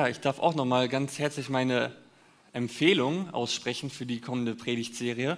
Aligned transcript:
Ja, 0.00 0.08
ich 0.08 0.20
darf 0.20 0.38
auch 0.38 0.54
nochmal 0.54 0.88
ganz 0.88 1.18
herzlich 1.18 1.50
meine 1.50 1.94
Empfehlung 2.54 3.28
aussprechen 3.34 3.90
für 3.90 4.06
die 4.06 4.22
kommende 4.22 4.54
Predigtserie 4.54 5.36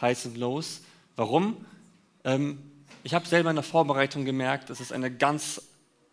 Highs 0.00 0.24
and 0.24 0.38
Lows. 0.38 0.80
Warum? 1.16 1.66
Ähm, 2.24 2.60
ich 3.02 3.12
habe 3.12 3.26
selber 3.26 3.50
in 3.50 3.56
der 3.56 3.62
Vorbereitung 3.62 4.24
gemerkt, 4.24 4.70
es 4.70 4.80
ist 4.80 4.94
eine 4.94 5.14
ganz 5.14 5.60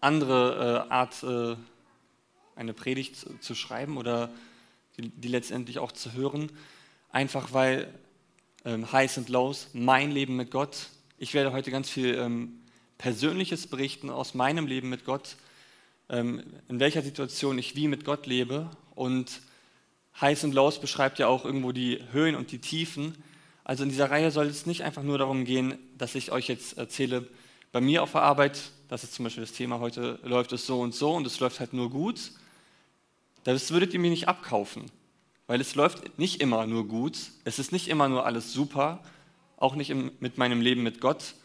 andere 0.02 0.86
äh, 0.90 0.92
Art, 0.92 1.24
äh, 1.24 1.56
eine 2.58 2.74
Predigt 2.74 3.26
zu 3.40 3.56
schreiben 3.56 3.96
oder 3.96 4.32
die, 4.98 5.08
die, 5.08 5.30
letztendlich 5.30 5.80
auch 5.80 5.94
zu 5.94 6.12
hören. 6.12 6.52
Einfach 7.14 7.54
weil 7.54 7.88
ähm, 8.66 8.92
Highs 8.92 9.18
and 9.18 9.30
Lows, 9.30 9.70
mein 9.72 10.12
Leben 10.12 10.36
mit 10.36 10.52
Gott. 10.52 10.90
Ich 11.18 11.34
werde 11.34 11.54
heute 11.54 11.72
ganz 11.72 11.90
viel 11.90 12.16
ähm, 12.16 12.60
Persönliches 12.98 13.66
berichten 13.66 14.10
aus 14.10 14.34
meinem 14.34 14.68
Leben 14.68 14.90
mit 14.90 15.06
Gott, 15.06 15.38
in 16.10 16.80
welcher 16.80 17.02
Situation 17.02 17.58
ich 17.58 17.76
wie 17.76 17.88
mit 17.88 18.06
Gott 18.06 18.28
lebe. 18.28 18.70
Und 18.96 19.42
Highs 20.20 20.44
and 20.44 20.54
Lows 20.54 20.80
beschreibt 20.80 21.20
ja 21.20 21.28
auch 21.28 21.46
irgendwo 21.46 21.72
die 21.72 22.00
Höhen 22.12 22.36
und 22.36 22.52
die 22.52 22.60
Tiefen. 22.60 23.16
Also 23.64 23.84
in 23.84 23.90
dieser 23.90 24.10
Reihe 24.10 24.32
soll 24.32 24.48
es 24.48 24.66
nicht 24.66 24.84
einfach 24.84 25.04
nur 25.04 25.18
darum 25.18 25.44
gehen, 25.44 25.78
dass 25.98 26.16
ich 26.16 26.32
euch 26.32 26.48
jetzt 26.48 26.78
erzähle, 26.78 27.28
bei 27.72 27.82
mir 27.82 28.02
auf 28.02 28.14
der 28.14 28.22
Arbeit, 28.22 28.72
das 28.88 29.04
ist 29.04 29.14
zum 29.14 29.26
Beispiel 29.26 29.44
das 29.44 29.52
Thema 29.52 29.80
heute, 29.80 30.20
läuft 30.24 30.54
es 30.54 30.66
so 30.66 30.80
und 30.80 30.96
so 30.96 31.14
und 31.14 31.28
es 31.28 31.40
läuft 31.40 31.60
halt 31.60 31.74
nur 31.74 31.90
gut. 31.90 32.32
Das 33.44 33.72
würdet 33.72 33.94
ihr 33.94 34.00
mir 34.00 34.10
nicht 34.10 34.28
abkaufen, 34.28 34.86
weil 35.48 35.62
es 35.62 35.76
läuft 35.76 36.18
nicht 36.18 36.42
immer 36.42 36.66
nur 36.66 36.88
gut, 36.88 37.18
es 37.44 37.60
ist 37.60 37.72
nicht 37.72 37.88
immer 37.88 38.08
nur 38.08 38.26
alles 38.26 38.54
super, 38.54 39.04
auch 39.58 39.76
nicht 39.76 39.90
im, 39.90 40.12
mit 40.20 40.38
meinem 40.38 40.62
Leben 40.62 40.84
mit 40.84 41.02
Gott. 41.02 41.36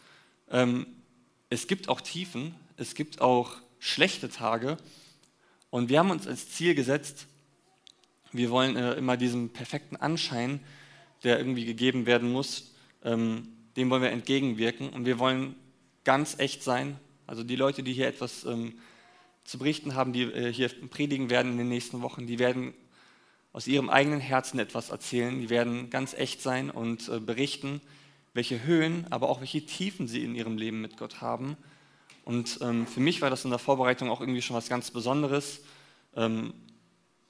Ähm, 0.51 0.87
es 1.51 1.67
gibt 1.67 1.89
auch 1.89 2.01
Tiefen, 2.01 2.55
es 2.77 2.95
gibt 2.95 3.21
auch 3.21 3.57
schlechte 3.85 4.29
Tage 4.29 4.77
und 5.71 5.89
wir 5.89 5.99
haben 5.99 6.11
uns 6.11 6.29
als 6.29 6.51
Ziel 6.51 6.75
gesetzt, 6.77 7.27
wir 8.31 8.51
wollen 8.51 8.77
äh, 8.77 8.93
immer 8.95 9.17
diesen 9.17 9.53
perfekten 9.53 9.97
Anschein 9.97 10.61
der 11.23 11.39
irgendwie 11.39 11.65
gegeben 11.65 12.07
werden 12.07 12.31
muss, 12.31 12.73
ähm, 13.05 13.49
dem 13.77 13.91
wollen 13.91 14.03
wir 14.03 14.11
entgegenwirken 14.11 14.91
und 14.91 15.07
wir 15.07 15.19
wollen 15.19 15.55
ganz 16.05 16.39
echt 16.39 16.63
sein. 16.63 16.99
Also 17.27 17.45
die 17.45 17.57
Leute, 17.57 17.83
die 17.83 17.93
hier 17.93 18.09
etwas 18.09 18.45
ähm, 18.45 18.75
zu 19.45 19.59
berichten 19.59 19.95
haben, 19.95 20.13
die 20.13 20.23
äh, 20.23 20.53
hier 20.53 20.69
predigen 20.69 21.31
werden 21.31 21.53
in 21.53 21.59
den 21.59 21.69
nächsten 21.69 22.03
Wochen, 22.03 22.27
die 22.27 22.39
werden 22.39 22.75
aus 23.53 23.67
ihrem 23.67 23.91
eigenen 23.91 24.21
Herzen 24.21 24.59
etwas 24.59 24.91
erzählen, 24.91 25.41
die 25.41 25.51
werden 25.51 25.91
ganz 25.91 26.15
echt 26.15 26.43
sein 26.43 26.71
und 26.71 27.09
äh, 27.09 27.21
berichten, 27.21 27.81
welche 28.35 28.65
Höhen, 28.65 29.07
aber 29.11 29.29
auch 29.29 29.41
welche 29.41 29.65
Tiefen 29.65 30.09
sie 30.09 30.25
in 30.25 30.35
ihrem 30.35 30.57
Leben 30.57 30.81
mit 30.81 30.97
Gott 30.97 31.21
haben. 31.21 31.57
Und 32.25 32.59
ähm, 32.63 32.87
für 32.87 33.01
mich 33.01 33.21
war 33.21 33.31
das 33.31 33.45
in 33.45 33.51
der 33.51 33.59
Vorbereitung 33.59 34.11
auch 34.11 34.21
irgendwie 34.21 34.43
schon 34.43 34.57
was 34.57 34.69
ganz 34.69 34.91
Besonderes. 34.91 35.61
Ähm, 36.15 36.55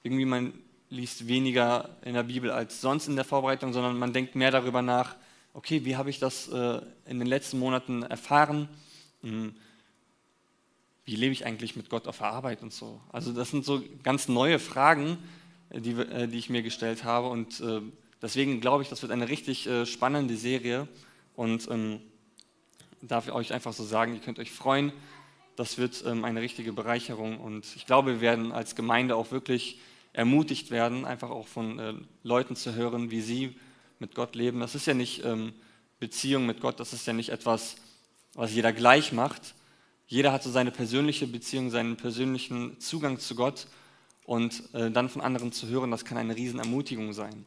irgendwie 0.03 0.25
mein 0.25 0.53
liest 0.89 1.27
weniger 1.27 1.97
in 2.03 2.13
der 2.13 2.23
Bibel 2.23 2.51
als 2.51 2.79
sonst 2.79 3.07
in 3.07 3.15
der 3.15 3.25
Vorbereitung, 3.25 3.73
sondern 3.73 3.97
man 3.97 4.13
denkt 4.13 4.35
mehr 4.35 4.51
darüber 4.51 4.81
nach, 4.81 5.15
okay, 5.53 5.85
wie 5.85 5.95
habe 5.95 6.09
ich 6.09 6.19
das 6.19 6.47
äh, 6.49 6.81
in 7.05 7.19
den 7.19 7.27
letzten 7.27 7.57
Monaten 7.57 8.03
erfahren? 8.03 8.69
Hm, 9.21 9.55
wie 11.05 11.15
lebe 11.15 11.33
ich 11.33 11.45
eigentlich 11.45 11.75
mit 11.75 11.89
Gott 11.89 12.07
auf 12.07 12.19
der 12.19 12.27
Arbeit 12.27 12.61
und 12.61 12.71
so? 12.71 13.01
Also 13.11 13.33
das 13.33 13.49
sind 13.49 13.65
so 13.65 13.81
ganz 14.03 14.27
neue 14.27 14.59
Fragen, 14.59 15.17
äh, 15.69 15.81
die, 15.81 15.91
äh, 15.91 16.27
die 16.27 16.37
ich 16.37 16.49
mir 16.49 16.61
gestellt 16.61 17.03
habe 17.03 17.29
und 17.29 17.59
äh, 17.59 17.81
deswegen 18.21 18.61
glaube 18.61 18.83
ich, 18.83 18.89
das 18.89 19.01
wird 19.01 19.11
eine 19.11 19.29
richtig 19.29 19.65
äh, 19.67 19.85
spannende 19.85 20.37
Serie 20.37 20.87
und 21.35 21.67
ähm, 21.71 22.01
darf 23.07 23.27
ich 23.27 23.33
euch 23.33 23.53
einfach 23.53 23.73
so 23.73 23.83
sagen, 23.83 24.13
ihr 24.13 24.21
könnt 24.21 24.39
euch 24.39 24.51
freuen, 24.51 24.91
das 25.55 25.77
wird 25.77 26.03
ähm, 26.05 26.25
eine 26.25 26.41
richtige 26.41 26.73
Bereicherung 26.73 27.39
und 27.39 27.65
ich 27.75 27.85
glaube, 27.85 28.13
wir 28.13 28.21
werden 28.21 28.51
als 28.51 28.75
Gemeinde 28.75 29.15
auch 29.15 29.31
wirklich 29.31 29.79
ermutigt 30.13 30.71
werden, 30.71 31.05
einfach 31.05 31.29
auch 31.29 31.47
von 31.47 31.79
äh, 31.79 31.93
Leuten 32.23 32.55
zu 32.55 32.75
hören, 32.75 33.11
wie 33.11 33.21
sie 33.21 33.55
mit 33.99 34.15
Gott 34.15 34.35
leben. 34.35 34.59
Das 34.59 34.75
ist 34.75 34.87
ja 34.87 34.93
nicht 34.93 35.23
ähm, 35.25 35.53
Beziehung 35.99 36.45
mit 36.45 36.61
Gott, 36.61 36.79
das 36.79 36.93
ist 36.93 37.05
ja 37.05 37.13
nicht 37.13 37.29
etwas, 37.29 37.75
was 38.33 38.53
jeder 38.53 38.73
gleich 38.73 39.11
macht. 39.11 39.53
Jeder 40.07 40.31
hat 40.31 40.43
so 40.43 40.51
seine 40.51 40.71
persönliche 40.71 41.27
Beziehung, 41.27 41.69
seinen 41.69 41.97
persönlichen 41.97 42.79
Zugang 42.79 43.19
zu 43.19 43.35
Gott 43.35 43.67
und 44.25 44.63
äh, 44.73 44.91
dann 44.91 45.09
von 45.09 45.21
anderen 45.21 45.51
zu 45.51 45.67
hören, 45.67 45.91
das 45.91 46.05
kann 46.05 46.17
eine 46.17 46.35
Riesenermutigung 46.35 47.13
sein. 47.13 47.45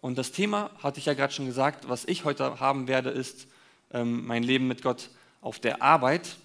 Und 0.00 0.18
das 0.18 0.32
Thema, 0.32 0.70
hatte 0.82 0.98
ich 0.98 1.06
ja 1.06 1.14
gerade 1.14 1.32
schon 1.32 1.46
gesagt, 1.46 1.88
was 1.88 2.04
ich 2.04 2.24
heute 2.24 2.60
haben 2.60 2.86
werde, 2.86 3.10
ist 3.10 3.48
ähm, 3.90 4.26
mein 4.26 4.42
Leben 4.42 4.68
mit 4.68 4.82
Gott 4.82 5.10
auf 5.40 5.58
der 5.58 5.82
Arbeit. 5.82 6.36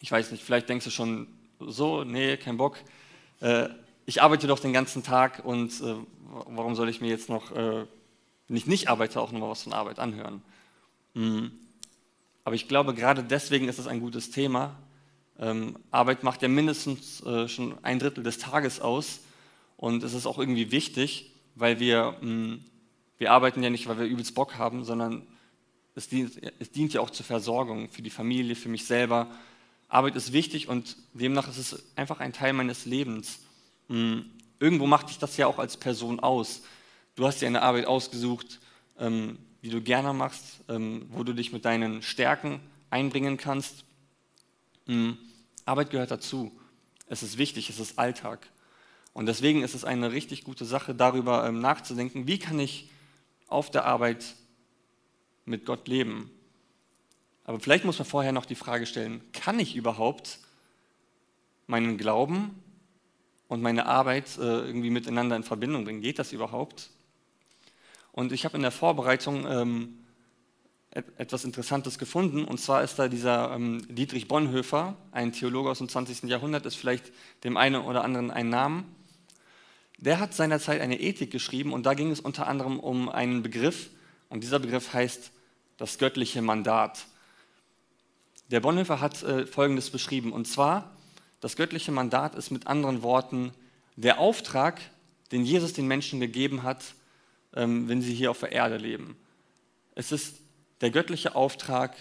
Ich 0.00 0.10
weiß 0.10 0.32
nicht, 0.32 0.42
vielleicht 0.42 0.68
denkst 0.68 0.84
du 0.84 0.90
schon 0.90 1.28
so, 1.60 2.04
nee, 2.04 2.36
kein 2.36 2.56
Bock. 2.56 2.78
Äh, 3.40 3.68
ich 4.06 4.22
arbeite 4.22 4.46
doch 4.46 4.58
den 4.58 4.72
ganzen 4.72 5.02
Tag 5.02 5.44
und 5.44 5.80
äh, 5.80 5.94
warum 6.46 6.74
soll 6.74 6.88
ich 6.88 7.00
mir 7.00 7.08
jetzt 7.08 7.28
noch, 7.28 7.52
äh, 7.52 7.86
wenn 8.48 8.56
ich 8.56 8.66
nicht 8.66 8.88
arbeite, 8.88 9.20
auch 9.20 9.32
noch 9.32 9.40
mal 9.40 9.50
was 9.50 9.62
von 9.62 9.72
Arbeit 9.72 9.98
anhören? 9.98 10.42
Mhm. 11.14 11.52
Aber 12.44 12.54
ich 12.54 12.66
glaube, 12.66 12.94
gerade 12.94 13.22
deswegen 13.22 13.68
ist 13.68 13.78
es 13.78 13.86
ein 13.86 14.00
gutes 14.00 14.30
Thema. 14.30 14.76
Ähm, 15.38 15.78
Arbeit 15.90 16.24
macht 16.24 16.42
ja 16.42 16.48
mindestens 16.48 17.22
äh, 17.24 17.48
schon 17.48 17.76
ein 17.82 17.98
Drittel 17.98 18.24
des 18.24 18.38
Tages 18.38 18.80
aus 18.80 19.20
und 19.76 20.02
es 20.02 20.14
ist 20.14 20.26
auch 20.26 20.38
irgendwie 20.38 20.70
wichtig, 20.70 21.32
weil 21.54 21.80
wir, 21.80 22.16
mh, 22.20 22.26
mm, 22.26 22.64
wir 23.18 23.32
arbeiten 23.32 23.62
ja 23.62 23.70
nicht, 23.70 23.86
weil 23.88 23.98
wir 23.98 24.06
übelst 24.06 24.34
Bock 24.34 24.56
haben, 24.58 24.84
sondern 24.84 25.26
es 25.94 26.08
dient, 26.08 26.40
es 26.58 26.70
dient 26.70 26.92
ja 26.94 27.00
auch 27.00 27.10
zur 27.10 27.26
Versorgung 27.26 27.88
für 27.90 28.02
die 28.02 28.10
Familie, 28.10 28.54
für 28.54 28.68
mich 28.68 28.84
selber. 28.84 29.30
Arbeit 29.88 30.16
ist 30.16 30.32
wichtig 30.32 30.68
und 30.68 30.96
demnach 31.12 31.48
ist 31.48 31.58
es 31.58 31.84
einfach 31.96 32.20
ein 32.20 32.32
Teil 32.32 32.54
meines 32.54 32.86
Lebens. 32.86 33.40
Hm, 33.88 34.24
irgendwo 34.58 34.86
macht 34.86 35.10
dich 35.10 35.18
das 35.18 35.36
ja 35.36 35.46
auch 35.46 35.58
als 35.58 35.76
Person 35.76 36.20
aus. 36.20 36.62
Du 37.14 37.26
hast 37.26 37.42
dir 37.42 37.46
eine 37.46 37.62
Arbeit 37.62 37.86
ausgesucht, 37.86 38.60
ähm, 38.98 39.38
die 39.62 39.68
du 39.68 39.82
gerne 39.82 40.14
machst, 40.14 40.60
ähm, 40.68 41.06
wo 41.10 41.24
du 41.24 41.34
dich 41.34 41.52
mit 41.52 41.64
deinen 41.66 42.02
Stärken 42.02 42.60
einbringen 42.88 43.36
kannst. 43.36 43.84
Hm, 44.86 45.18
Arbeit 45.66 45.90
gehört 45.90 46.10
dazu. 46.10 46.52
Es 47.06 47.22
ist 47.22 47.36
wichtig, 47.36 47.68
es 47.68 47.78
ist 47.78 47.98
Alltag. 47.98 48.48
Und 49.12 49.26
deswegen 49.26 49.62
ist 49.62 49.74
es 49.74 49.84
eine 49.84 50.12
richtig 50.12 50.44
gute 50.44 50.64
Sache, 50.64 50.94
darüber 50.94 51.46
ähm, 51.46 51.60
nachzudenken, 51.60 52.26
wie 52.26 52.38
kann 52.38 52.58
ich 52.58 52.88
auf 53.46 53.70
der 53.70 53.84
Arbeit 53.84 54.36
mit 55.44 55.64
Gott 55.66 55.88
leben. 55.88 56.30
Aber 57.44 57.58
vielleicht 57.60 57.84
muss 57.84 57.98
man 57.98 58.06
vorher 58.06 58.32
noch 58.32 58.46
die 58.46 58.54
Frage 58.54 58.86
stellen, 58.86 59.20
kann 59.32 59.58
ich 59.58 59.74
überhaupt 59.76 60.38
meinen 61.66 61.98
Glauben 61.98 62.62
und 63.48 63.62
meine 63.62 63.86
Arbeit 63.86 64.38
äh, 64.38 64.42
irgendwie 64.42 64.90
miteinander 64.90 65.36
in 65.36 65.42
Verbindung 65.42 65.84
bringen. 65.84 66.02
Geht 66.02 66.18
das 66.18 66.32
überhaupt? 66.32 66.90
Und 68.12 68.32
ich 68.32 68.44
habe 68.44 68.56
in 68.56 68.62
der 68.62 68.70
Vorbereitung 68.70 69.46
ähm, 69.46 69.98
etwas 70.90 71.44
Interessantes 71.44 71.98
gefunden. 71.98 72.44
Und 72.44 72.60
zwar 72.60 72.82
ist 72.82 72.98
da 72.98 73.08
dieser 73.08 73.52
ähm, 73.54 73.86
Dietrich 73.88 74.28
Bonhoeffer, 74.28 74.96
ein 75.10 75.32
Theologe 75.32 75.70
aus 75.70 75.78
dem 75.78 75.88
20. 75.88 76.24
Jahrhundert, 76.24 76.66
ist 76.66 76.76
vielleicht 76.76 77.12
dem 77.44 77.56
einen 77.56 77.82
oder 77.82 78.04
anderen 78.04 78.30
ein 78.30 78.50
Name. 78.50 78.84
Der 79.98 80.20
hat 80.20 80.34
seinerzeit 80.34 80.80
eine 80.80 81.00
Ethik 81.00 81.30
geschrieben 81.30 81.72
und 81.72 81.86
da 81.86 81.94
ging 81.94 82.10
es 82.10 82.20
unter 82.20 82.46
anderem 82.46 82.78
um 82.78 83.08
einen 83.08 83.42
Begriff. 83.42 83.90
Und 84.32 84.42
dieser 84.42 84.58
Begriff 84.58 84.94
heißt 84.94 85.30
das 85.76 85.98
göttliche 85.98 86.40
Mandat. 86.40 87.04
Der 88.50 88.60
Bonhoeffer 88.60 88.98
hat 88.98 89.22
äh, 89.22 89.46
Folgendes 89.46 89.90
beschrieben. 89.90 90.32
Und 90.32 90.48
zwar, 90.48 90.96
das 91.40 91.54
göttliche 91.54 91.92
Mandat 91.92 92.34
ist 92.34 92.50
mit 92.50 92.66
anderen 92.66 93.02
Worten 93.02 93.52
der 93.96 94.18
Auftrag, 94.18 94.80
den 95.32 95.44
Jesus 95.44 95.74
den 95.74 95.86
Menschen 95.86 96.18
gegeben 96.18 96.62
hat, 96.62 96.94
ähm, 97.54 97.90
wenn 97.90 98.00
sie 98.00 98.14
hier 98.14 98.30
auf 98.30 98.40
der 98.40 98.52
Erde 98.52 98.78
leben. 98.78 99.18
Es 99.94 100.12
ist 100.12 100.36
der 100.80 100.90
göttliche 100.90 101.34
Auftrag, 101.34 101.94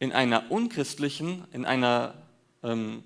in 0.00 0.10
einer 0.10 0.50
unchristlichen, 0.50 1.44
in 1.52 1.64
einer, 1.64 2.14
ähm, 2.64 3.04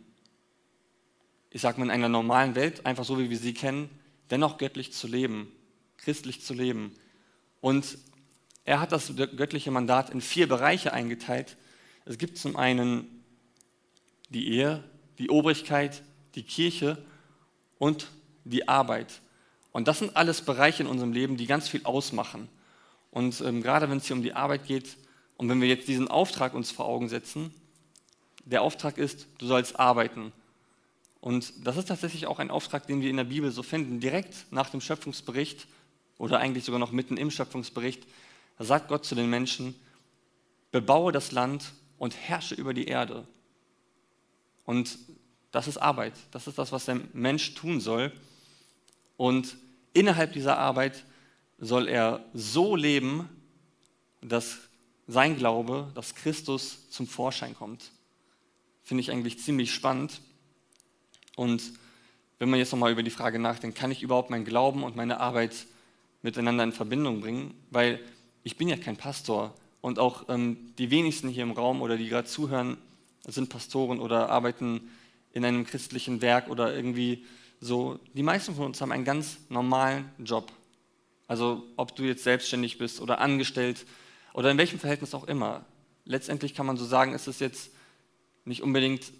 ich 1.51 1.61
sag 1.61 1.77
mal, 1.77 1.85
in 1.85 1.91
einer 1.91 2.09
normalen 2.09 2.55
Welt, 2.55 2.87
einfach 2.87 3.05
so 3.05 3.19
wie 3.19 3.29
wir 3.29 3.37
sie 3.37 3.53
kennen, 3.53 3.91
dennoch 4.31 4.57
göttlich 4.57 4.95
zu 4.95 5.09
leben, 5.09 5.53
christlich 5.99 6.43
zu 6.43 6.55
leben. 6.55 6.95
Und 7.61 7.99
er 8.67 8.81
hat 8.81 8.91
das 8.91 9.15
göttliche 9.17 9.71
Mandat 9.71 10.11
in 10.11 10.21
vier 10.21 10.49
Bereiche 10.49 10.93
eingeteilt. 10.93 11.57
Es 12.05 12.19
gibt 12.19 12.37
zum 12.37 12.57
einen 12.57 13.25
die 14.29 14.49
Ehe, 14.49 14.83
die 15.19 15.31
Obrigkeit, 15.31 16.03
die 16.35 16.43
Kirche 16.43 16.99
und 17.79 18.09
die 18.45 18.67
Arbeit. 18.67 19.21
Und 19.71 19.87
das 19.87 20.01
sind 20.01 20.17
alles 20.17 20.43
Bereiche 20.43 20.83
in 20.83 20.89
unserem 20.89 21.13
Leben, 21.13 21.37
die 21.37 21.47
ganz 21.47 21.69
viel 21.69 21.85
ausmachen. 21.85 22.49
Und 23.13 23.41
ähm, 23.41 23.63
gerade 23.63 23.89
wenn 23.89 23.99
es 23.99 24.07
hier 24.07 24.17
um 24.17 24.23
die 24.23 24.35
Arbeit 24.35 24.67
geht 24.67 24.97
und 25.37 25.49
wenn 25.49 25.61
wir 25.61 25.69
jetzt 25.69 25.87
diesen 25.87 26.09
Auftrag 26.09 26.53
uns 26.53 26.73
vor 26.73 26.87
Augen 26.87 27.09
setzen, 27.09 27.55
der 28.45 28.63
Auftrag 28.63 28.99
ist, 28.99 29.29
du 29.39 29.47
sollst 29.47 29.79
arbeiten. 29.79 30.33
Und 31.21 31.53
das 31.65 31.77
ist 31.77 31.87
tatsächlich 31.87 32.27
auch 32.27 32.41
ein 32.41 32.51
Auftrag, 32.51 32.87
den 32.89 33.01
wir 33.01 33.11
in 33.11 33.17
der 33.17 33.25
Bibel 33.25 33.53
so 33.53 33.63
finden. 33.63 34.01
Direkt 34.01 34.47
nach 34.51 34.71
dem 34.71 34.81
Schöpfungsbericht 34.81 35.69
oder 36.19 36.41
eigentlich 36.41 36.65
sogar 36.65 36.81
noch 36.81 36.93
mitten 36.93 37.17
im 37.17 37.31
Schöpfungsbericht, 37.31 38.07
da 38.59 38.65
sagt 38.65 38.89
Gott 38.89 39.05
zu 39.05 39.15
den 39.15 39.31
Menschen, 39.31 39.75
bebaue 40.73 41.13
das 41.13 41.33
Land 41.33 41.73
und 41.99 42.17
herrsche 42.17 42.55
über 42.55 42.75
die 42.75 42.87
Erde. 42.87 43.27
Und 44.65 44.99
Das 45.57 45.69
ist 45.69 45.79
Arbeit. 45.79 46.13
Das 46.33 46.47
ist 46.47 46.59
das, 46.59 46.71
was 46.71 46.85
der 46.85 47.01
Mensch 47.15 47.55
tun 47.55 47.81
soll. 47.81 48.13
Und 49.17 49.57
innerhalb 49.95 50.35
dieser 50.35 50.59
Arbeit 50.59 51.05
soll 51.59 51.89
er 51.89 52.23
so 52.35 52.77
leben, 52.77 53.27
dass 54.21 54.59
sein 55.07 55.39
Glaube, 55.39 55.91
dass 55.95 56.15
Christus 56.15 56.91
zum 56.91 57.07
Vorschein 57.07 57.55
kommt. 57.55 57.91
Finde 58.83 59.01
ich 59.01 59.11
eigentlich 59.11 59.39
ziemlich 59.39 59.73
spannend. 59.73 60.21
Und 61.37 61.73
wenn 62.39 62.51
man 62.51 62.59
jetzt 62.59 62.73
nochmal 62.73 62.93
über 62.93 63.03
die 63.03 63.11
Frage 63.11 63.39
nachdenkt, 63.39 63.79
kann 63.79 63.91
ich 63.91 64.03
überhaupt 64.03 64.29
meinen 64.29 64.45
Glauben 64.45 64.85
und 64.85 64.95
meine 64.95 65.21
Arbeit 65.21 65.55
miteinander 66.21 66.65
in 66.65 66.73
Verbindung 66.73 67.23
bringen? 67.23 67.55
Weil 67.71 68.01
ich 68.47 68.57
bin 68.57 68.69
ja 68.69 68.77
kein 68.77 68.97
Pastor 68.97 69.53
und 69.81 69.99
auch 69.99 70.29
ähm, 70.29 70.73
die 70.79 70.93
wenigsten 70.93 71.29
hier 71.29 71.43
im 71.43 71.51
Raum 71.51 71.83
oder 71.83 71.97
die 71.97 72.09
gerade 72.09 72.29
zuhören, 72.29 72.77
sind 73.27 73.49
Pastoren 73.49 73.99
oder 73.99 74.31
arbeiten 74.31 74.89
in 75.33 75.45
einem 75.45 75.67
christlichen 75.67 76.23
Werk 76.23 76.49
oder 76.49 76.73
irgendwie 76.73 77.27
so. 77.61 77.99
Die 78.15 78.23
meisten 78.23 78.55
von 78.55 78.67
uns 78.67 78.81
haben 78.81 78.93
einen 78.93 79.05
ganz 79.05 79.39
normalen 79.49 80.09
Job. 80.21 80.53
Also 81.27 81.65
ob 81.77 81.97
du 81.97 82.05
jetzt 82.05 82.23
selbstständig 82.23 82.79
bist 82.79 83.01
oder 83.01 83.19
angestellt 83.21 83.85
oder 84.33 84.53
in 84.53 84.59
welchem 84.59 84.79
Verhältnis 84.79 85.13
auch 85.13 85.25
immer. 85.25 85.65
Letztendlich 86.05 86.55
kann 86.55 86.67
man 86.67 86.77
so 86.77 86.85
sagen, 86.85 87.15
ist 87.15 87.27
es 87.27 87.41
jetzt 87.41 87.73
nicht 88.45 88.63
unbedingt 88.63 89.13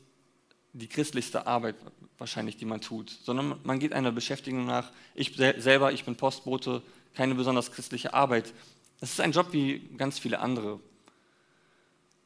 die 0.73 0.87
christlichste 0.87 1.49
Arbeit 1.49 1.75
wahrscheinlich, 2.17 2.59
die 2.59 2.65
man 2.65 2.81
tut, 2.81 3.11
sondern 3.25 3.59
man 3.65 3.81
geht 3.81 3.93
einer 3.93 4.13
Beschäftigung 4.13 4.67
nach. 4.67 4.93
Ich 5.17 5.35
selber, 5.35 5.91
ich 5.91 6.05
bin 6.05 6.15
Postbote, 6.15 6.81
keine 7.15 7.35
besonders 7.35 7.73
christliche 7.73 8.15
Arbeit. 8.15 8.53
Es 9.01 9.13
ist 9.13 9.21
ein 9.21 9.33
Job 9.33 9.49
wie 9.53 9.81
ganz 9.99 10.19
viele 10.19 10.41
andere. 10.41 10.81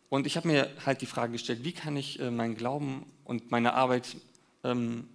Und 0.09 0.27
ich 0.27 0.37
habe 0.37 0.49
mir 0.49 0.71
halt 0.87 1.01
die 1.01 1.07
Frage 1.07 1.33
gestellt, 1.33 1.65
wie 1.65 1.73
kann 1.73 1.97
ich 1.97 2.21
äh, 2.21 2.31
meinen 2.31 2.57
Glauben 2.57 3.07
und 3.25 3.51
meine 3.51 3.75
Arbeit 3.75 4.17
ähm, 4.63 5.09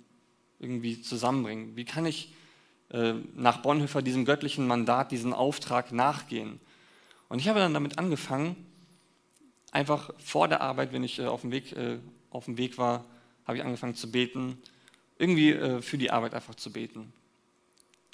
irgendwie 0.60 1.02
zusammenbringen? 1.02 1.76
Wie 1.76 1.86
kann 1.86 2.06
ich 2.06 2.34
äh, 2.90 3.14
nach 3.36 3.62
Bonhoeffer 3.62 4.02
diesem 4.02 4.26
göttlichen 4.26 4.68
Mandat, 4.68 5.12
diesem 5.12 5.34
Auftrag 5.34 5.92
nachgehen? 5.92 6.60
Und 7.30 7.40
ich 7.40 7.48
habe 7.48 7.60
dann 7.60 7.74
damit 7.74 8.00
angefangen, 8.00 8.56
einfach 9.72 10.12
vor 10.18 10.48
der 10.48 10.62
Arbeit, 10.62 10.92
wenn 10.92 11.04
ich 11.04 11.20
äh, 11.20 11.26
auf, 11.26 11.42
dem 11.42 11.52
Weg, 11.52 11.76
auf 12.32 12.46
dem 12.46 12.58
Weg 12.58 12.78
war, 12.78 13.06
habe 13.46 13.58
ich 13.58 13.64
angefangen 13.64 13.96
zu 13.96 14.12
beten, 14.12 14.58
irgendwie 15.18 15.82
für 15.82 15.98
die 15.98 16.12
Arbeit 16.12 16.34
einfach 16.34 16.56
zu 16.56 16.72
beten. 16.74 17.14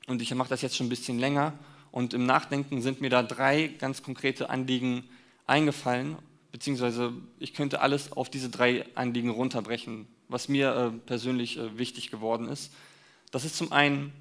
Und 0.07 0.21
ich 0.21 0.33
mache 0.35 0.49
das 0.49 0.61
jetzt 0.61 0.75
schon 0.75 0.85
ein 0.87 0.89
bisschen 0.89 1.17
länger 1.17 1.53
und 1.91 2.13
im 2.13 2.25
Nachdenken 2.25 2.81
sind 2.81 3.01
mir 3.01 3.09
da 3.09 3.23
drei 3.23 3.67
ganz 3.67 4.03
konkrete 4.03 4.49
Anliegen 4.49 5.03
eingefallen, 5.45 6.17
beziehungsweise 6.51 7.13
ich 7.39 7.53
könnte 7.53 7.81
alles 7.81 8.11
auf 8.11 8.29
diese 8.29 8.49
drei 8.49 8.85
Anliegen 8.95 9.29
runterbrechen, 9.29 10.07
was 10.27 10.47
mir 10.47 10.75
äh, 10.75 10.97
persönlich 11.05 11.57
äh, 11.57 11.77
wichtig 11.77 12.11
geworden 12.11 12.47
ist. 12.47 12.73
Das 13.31 13.45
ist 13.45 13.57
zum 13.57 13.71
einen, 13.71 14.11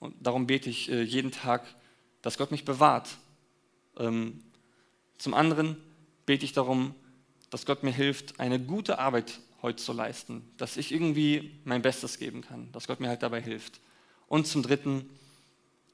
und 0.00 0.14
darum 0.20 0.46
bete 0.46 0.70
ich 0.70 0.90
äh, 0.90 1.02
jeden 1.02 1.30
Tag, 1.30 1.62
dass 2.22 2.38
Gott 2.38 2.50
mich 2.50 2.64
bewahrt 2.64 3.16
ähm, 3.98 4.42
zum 5.18 5.34
anderen 5.34 5.76
bete 6.26 6.44
ich 6.44 6.52
darum, 6.52 6.94
dass 7.50 7.66
Gott 7.66 7.82
mir 7.82 7.92
hilft, 7.92 8.40
eine 8.40 8.58
gute 8.58 8.98
Arbeit 8.98 9.40
heute 9.62 9.82
zu 9.82 9.92
leisten, 9.92 10.42
dass 10.56 10.76
ich 10.76 10.92
irgendwie 10.92 11.58
mein 11.64 11.82
Bestes 11.82 12.18
geben 12.18 12.42
kann, 12.42 12.70
dass 12.72 12.86
Gott 12.86 13.00
mir 13.00 13.08
halt 13.08 13.22
dabei 13.22 13.40
hilft. 13.40 13.80
Und 14.26 14.46
zum 14.46 14.62
Dritten, 14.62 15.08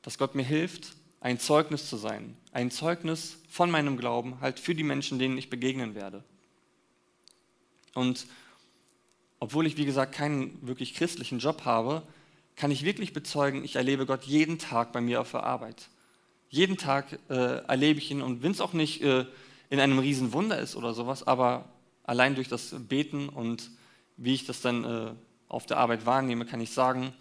dass 0.03 0.19
Gott 0.19 0.35
mir 0.35 0.45
hilft, 0.45 0.93
ein 1.21 1.39
Zeugnis 1.39 1.89
zu 1.89 1.97
sein, 1.97 2.37
ein 2.53 2.71
Zeugnis 2.71 3.39
von 3.49 3.71
meinem 3.71 3.97
Glauben 3.97 4.41
halt 4.41 4.59
für 4.59 4.75
die 4.75 4.83
Menschen, 4.83 5.19
denen 5.19 5.37
ich 5.37 5.51
begegnen 5.51 5.95
werde. 5.95 6.25
Und 7.95 8.27
obwohl 9.39 9.67
ich, 9.67 9.77
wie 9.77 9.85
gesagt, 9.85 10.15
keinen 10.15 10.67
wirklich 10.67 10.95
christlichen 10.95 11.39
Job 11.39 11.65
habe, 11.65 12.03
kann 12.57 12.71
ich 12.71 12.85
wirklich 12.85 13.13
bezeugen, 13.13 13.65
ich 13.65 13.77
erlebe 13.77 14.07
Gott 14.07 14.25
jeden 14.25 14.59
Tag 14.59 14.93
bei 14.93 15.01
mir 15.01 15.21
auf 15.21 15.31
der 15.31 15.45
Arbeit. 15.45 15.89
Jeden 16.49 16.77
Tag 16.77 17.19
äh, 17.29 17.65
erlebe 17.65 17.99
ich 17.99 18.11
ihn 18.11 18.23
und 18.23 18.43
wenn 18.43 18.53
es 18.53 18.61
auch 18.61 18.73
nicht 18.73 19.03
äh, 19.03 19.25
in 19.71 19.81
einem 19.81 19.99
Riesenwunder 19.99 20.59
ist 20.59 20.77
oder 20.77 20.95
sowas, 20.95 21.27
aber 21.27 21.69
allein 22.03 22.35
durch 22.35 22.49
das 22.49 22.75
Beten 22.89 23.29
und 23.29 23.71
wie 24.17 24.35
ich 24.35 24.45
das 24.45 24.61
dann 24.61 24.85
äh, 24.85 25.13
auf 25.49 25.67
der 25.67 25.79
Arbeit 25.79 26.07
wahrnehme, 26.07 26.45
kann 26.45 26.61
ich 26.61 26.73
sagen, 26.73 27.13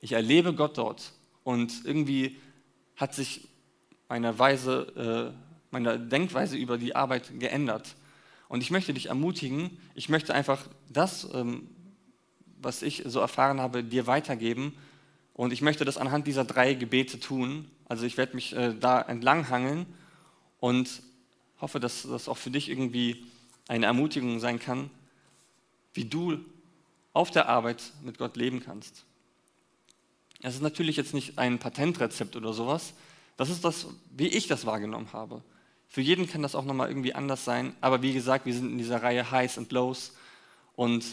ich 0.00 0.12
erlebe 0.12 0.54
Gott 0.54 0.78
dort 0.78 1.12
und 1.42 1.84
irgendwie 1.84 2.36
hat 3.00 3.14
sich 3.14 3.48
meine 4.08 4.38
Weise, 4.38 5.32
äh, 5.32 5.38
meine 5.70 5.98
Denkweise 5.98 6.56
über 6.56 6.76
die 6.76 6.94
Arbeit 6.94 7.32
geändert. 7.40 7.96
Und 8.48 8.60
ich 8.60 8.70
möchte 8.70 8.92
dich 8.92 9.06
ermutigen, 9.06 9.78
ich 9.94 10.08
möchte 10.10 10.34
einfach 10.34 10.68
das, 10.90 11.26
ähm, 11.32 11.68
was 12.60 12.82
ich 12.82 13.04
so 13.06 13.20
erfahren 13.20 13.60
habe, 13.60 13.82
dir 13.82 14.06
weitergeben. 14.06 14.74
Und 15.32 15.52
ich 15.52 15.62
möchte 15.62 15.86
das 15.86 15.96
anhand 15.96 16.26
dieser 16.26 16.44
drei 16.44 16.74
Gebete 16.74 17.18
tun. 17.18 17.70
Also 17.88 18.04
ich 18.04 18.18
werde 18.18 18.34
mich 18.34 18.54
äh, 18.54 18.74
da 18.78 19.00
entlanghangeln 19.00 19.86
und 20.58 21.02
hoffe, 21.60 21.80
dass 21.80 22.02
das 22.02 22.28
auch 22.28 22.36
für 22.36 22.50
dich 22.50 22.68
irgendwie 22.68 23.24
eine 23.66 23.86
Ermutigung 23.86 24.40
sein 24.40 24.58
kann, 24.58 24.90
wie 25.94 26.04
du 26.04 26.38
auf 27.14 27.30
der 27.30 27.48
Arbeit 27.48 27.92
mit 28.02 28.18
Gott 28.18 28.36
leben 28.36 28.60
kannst. 28.60 29.06
Es 30.42 30.54
ist 30.54 30.62
natürlich 30.62 30.96
jetzt 30.96 31.14
nicht 31.14 31.38
ein 31.38 31.58
Patentrezept 31.58 32.36
oder 32.36 32.52
sowas. 32.52 32.94
Das 33.36 33.50
ist 33.50 33.64
das, 33.64 33.86
wie 34.16 34.28
ich 34.28 34.46
das 34.46 34.66
wahrgenommen 34.66 35.12
habe. 35.12 35.42
Für 35.88 36.00
jeden 36.00 36.28
kann 36.28 36.42
das 36.42 36.54
auch 36.54 36.64
nochmal 36.64 36.88
irgendwie 36.88 37.14
anders 37.14 37.44
sein. 37.44 37.74
Aber 37.80 38.02
wie 38.02 38.12
gesagt, 38.12 38.46
wir 38.46 38.54
sind 38.54 38.70
in 38.70 38.78
dieser 38.78 39.02
Reihe 39.02 39.30
Highs 39.30 39.58
und 39.58 39.72
Lows. 39.72 40.14
Und 40.76 41.04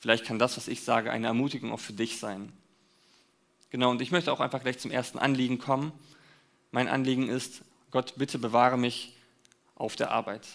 vielleicht 0.00 0.24
kann 0.24 0.38
das, 0.38 0.56
was 0.56 0.68
ich 0.68 0.82
sage, 0.82 1.10
eine 1.10 1.26
Ermutigung 1.26 1.72
auch 1.72 1.80
für 1.80 1.92
dich 1.92 2.18
sein. 2.18 2.52
Genau, 3.70 3.90
und 3.90 4.00
ich 4.00 4.10
möchte 4.10 4.32
auch 4.32 4.40
einfach 4.40 4.62
gleich 4.62 4.78
zum 4.78 4.90
ersten 4.90 5.18
Anliegen 5.18 5.58
kommen. 5.58 5.92
Mein 6.70 6.88
Anliegen 6.88 7.28
ist, 7.28 7.62
Gott, 7.90 8.14
bitte 8.16 8.38
bewahre 8.38 8.78
mich 8.78 9.14
auf 9.74 9.96
der 9.96 10.10
Arbeit. 10.10 10.46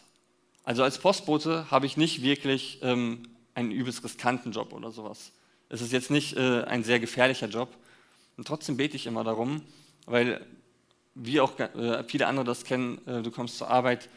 Also 0.63 0.83
als 0.83 0.99
Postbote 0.99 1.69
habe 1.71 1.85
ich 1.85 1.97
nicht 1.97 2.21
wirklich 2.21 2.79
ähm, 2.81 3.23
einen 3.55 3.71
übelst 3.71 4.03
riskanten 4.03 4.51
Job 4.51 4.73
oder 4.73 4.91
sowas. 4.91 5.31
Es 5.69 5.81
ist 5.81 5.91
jetzt 5.91 6.11
nicht 6.11 6.37
äh, 6.37 6.63
ein 6.63 6.83
sehr 6.83 6.99
gefährlicher 6.99 7.47
Job. 7.47 7.69
Und 8.39 8.47
trotzdem 8.47 8.77
bete 8.77 8.95
ich 8.95 9.05
immer 9.05 9.25
darum, 9.25 9.63
weil 10.05 10.45
wie 11.13 11.41
auch 11.41 11.59
äh, 11.59 12.05
viele 12.05 12.25
andere 12.25 12.45
das 12.45 12.63
kennen, 12.63 13.05
äh, 13.05 13.21
du 13.21 13.31
kommst 13.31 13.57
zur 13.57 13.69
Arbeit 13.69 14.07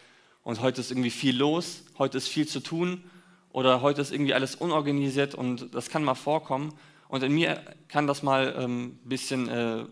und 0.44 0.60
heute 0.60 0.80
ist 0.80 0.92
irgendwie 0.92 1.10
viel 1.10 1.36
los, 1.36 1.82
heute 1.98 2.18
ist 2.18 2.28
viel 2.28 2.46
zu 2.46 2.60
tun 2.60 3.02
oder 3.50 3.82
heute 3.82 4.00
ist 4.00 4.12
irgendwie 4.12 4.32
alles 4.32 4.54
unorganisiert 4.54 5.34
und 5.34 5.74
das 5.74 5.90
kann 5.90 6.04
mal 6.04 6.14
vorkommen. 6.14 6.72
Und 7.08 7.24
in 7.24 7.32
mir 7.32 7.64
kann 7.88 8.06
das 8.06 8.22
mal 8.22 8.54
ein 8.54 8.62
ähm, 8.62 8.98
bisschen 9.02 9.48
äh, 9.48 9.86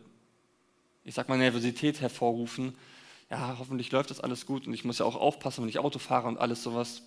ich 1.03 1.17
sag 1.17 1.29
mal, 1.29 1.37
Nervosität 1.37 2.01
hervorrufen. 2.01 2.77
Ja, 3.31 3.57
hoffentlich 3.59 3.91
läuft 3.91 4.11
das 4.11 4.21
alles 4.21 4.47
gut 4.47 4.65
und 4.69 4.75
ich 4.75 4.85
muss 4.85 5.01
ja 5.01 5.07
auch 5.07 5.17
aufpassen, 5.17 5.63
wenn 5.63 5.69
ich 5.69 5.81
Auto 5.81 5.99
fahre 5.99 6.29
und 6.29 6.39
alles 6.39 6.63
sowas. 6.63 7.03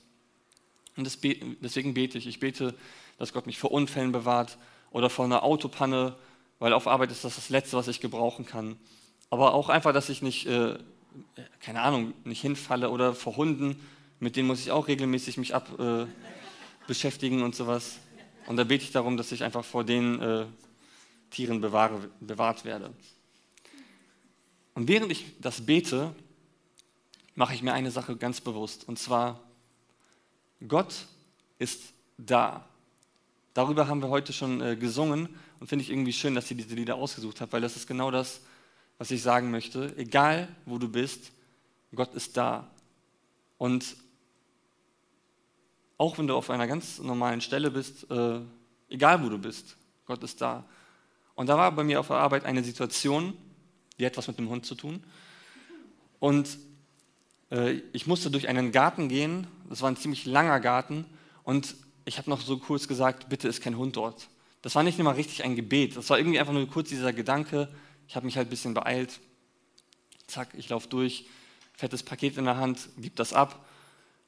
Und 0.97 1.05
deswegen 1.05 1.93
bete 1.93 2.17
ich. 2.17 2.27
Ich 2.27 2.41
bete, 2.41 2.75
dass 3.17 3.31
Gott 3.31 3.45
mich 3.45 3.59
vor 3.59 3.71
Unfällen 3.71 4.11
bewahrt 4.11 4.57
oder 4.91 5.09
vor 5.09 5.23
einer 5.23 5.43
Autopanne, 5.43 6.17
weil 6.63 6.71
auf 6.71 6.87
Arbeit 6.87 7.11
ist 7.11 7.25
das 7.25 7.35
das 7.35 7.49
Letzte, 7.49 7.75
was 7.75 7.89
ich 7.89 7.99
gebrauchen 7.99 8.45
kann. 8.45 8.77
Aber 9.29 9.53
auch 9.53 9.67
einfach, 9.67 9.91
dass 9.91 10.07
ich 10.07 10.21
nicht, 10.21 10.45
äh, 10.45 10.77
keine 11.59 11.81
Ahnung, 11.81 12.13
nicht 12.23 12.39
hinfalle 12.39 12.89
oder 12.89 13.13
vor 13.13 13.35
Hunden, 13.35 13.85
mit 14.21 14.37
denen 14.37 14.47
muss 14.47 14.61
ich 14.61 14.71
auch 14.71 14.87
regelmäßig 14.87 15.35
mich 15.35 15.53
ab 15.53 15.77
äh, 15.77 16.05
beschäftigen 16.87 17.43
und 17.43 17.53
sowas. 17.53 17.97
Und 18.47 18.55
da 18.55 18.63
bete 18.63 18.85
ich 18.85 18.93
darum, 18.93 19.17
dass 19.17 19.33
ich 19.33 19.43
einfach 19.43 19.65
vor 19.65 19.83
den 19.83 20.21
äh, 20.21 20.45
Tieren 21.31 21.59
bewahre, 21.59 22.09
bewahrt 22.21 22.63
werde. 22.63 22.93
Und 24.73 24.87
während 24.87 25.11
ich 25.11 25.25
das 25.41 25.65
bete, 25.65 26.15
mache 27.35 27.55
ich 27.55 27.61
mir 27.61 27.73
eine 27.73 27.91
Sache 27.91 28.15
ganz 28.15 28.39
bewusst. 28.39 28.87
Und 28.87 28.97
zwar, 28.97 29.41
Gott 30.65 31.07
ist 31.59 31.91
da. 32.17 32.65
Darüber 33.53 33.89
haben 33.89 34.01
wir 34.01 34.07
heute 34.07 34.31
schon 34.31 34.61
äh, 34.61 34.77
gesungen 34.77 35.27
und 35.63 35.67
finde 35.67 35.83
ich 35.83 35.91
irgendwie 35.91 36.11
schön, 36.11 36.35
dass 36.35 36.51
ihr 36.51 36.57
diese 36.57 36.75
Lieder 36.75 36.95
ausgesucht 36.95 37.39
habt, 37.39 37.53
weil 37.53 37.61
das 37.61 37.77
ist 37.77 37.87
genau 37.87 38.11
das, 38.11 38.41
was 38.97 39.11
ich 39.11 39.21
sagen 39.21 39.49
möchte. 39.49 39.95
Egal, 39.95 40.49
wo 40.65 40.77
du 40.77 40.89
bist, 40.89 41.31
Gott 41.95 42.13
ist 42.15 42.35
da. 42.35 42.69
Und 43.57 43.95
auch 45.97 46.17
wenn 46.17 46.27
du 46.27 46.35
auf 46.35 46.49
einer 46.49 46.67
ganz 46.67 46.99
normalen 46.99 47.39
Stelle 47.39 47.71
bist, 47.71 48.11
äh, 48.11 48.41
egal 48.89 49.23
wo 49.23 49.29
du 49.29 49.37
bist, 49.37 49.77
Gott 50.05 50.21
ist 50.21 50.41
da. 50.41 50.65
Und 51.33 51.47
da 51.47 51.57
war 51.57 51.71
bei 51.71 51.85
mir 51.85 52.01
auf 52.01 52.07
der 52.07 52.17
Arbeit 52.17 52.43
eine 52.43 52.61
Situation, 52.61 53.33
die 53.97 54.05
hat 54.05 54.17
was 54.17 54.27
mit 54.27 54.37
dem 54.37 54.49
Hund 54.49 54.65
zu 54.65 54.75
tun. 54.75 55.01
Und 56.19 56.57
äh, 57.51 57.79
ich 57.93 58.05
musste 58.05 58.29
durch 58.29 58.49
einen 58.49 58.73
Garten 58.73 59.07
gehen. 59.07 59.47
Das 59.69 59.81
war 59.81 59.89
ein 59.89 59.95
ziemlich 59.95 60.25
langer 60.25 60.59
Garten. 60.59 61.05
Und 61.43 61.77
ich 62.03 62.17
habe 62.17 62.29
noch 62.29 62.41
so 62.41 62.57
kurz 62.57 62.89
gesagt, 62.89 63.29
bitte 63.29 63.47
ist 63.47 63.61
kein 63.61 63.77
Hund 63.77 63.95
dort. 63.95 64.27
Das 64.63 64.75
war 64.75 64.81
nicht 64.81 64.97
immer 64.97 65.15
richtig 65.15 65.43
ein 65.43 65.55
Gebet. 65.55 65.97
Das 65.97 66.09
war 66.09 66.17
irgendwie 66.17 66.39
einfach 66.39 66.53
nur 66.53 66.67
kurz 66.67 66.89
dieser 66.89 67.13
Gedanke. 67.13 67.67
Ich 68.07 68.15
habe 68.15 68.25
mich 68.25 68.37
halt 68.37 68.47
ein 68.47 68.49
bisschen 68.49 68.73
beeilt. 68.73 69.19
Zack, 70.25 70.49
ich 70.57 70.69
laufe 70.69 70.87
durch, 70.87 71.25
fettes 71.73 72.01
Paket 72.01 72.37
in 72.37 72.45
der 72.45 72.57
Hand, 72.57 72.89
gib 72.97 73.15
das 73.17 73.33
ab. 73.33 73.67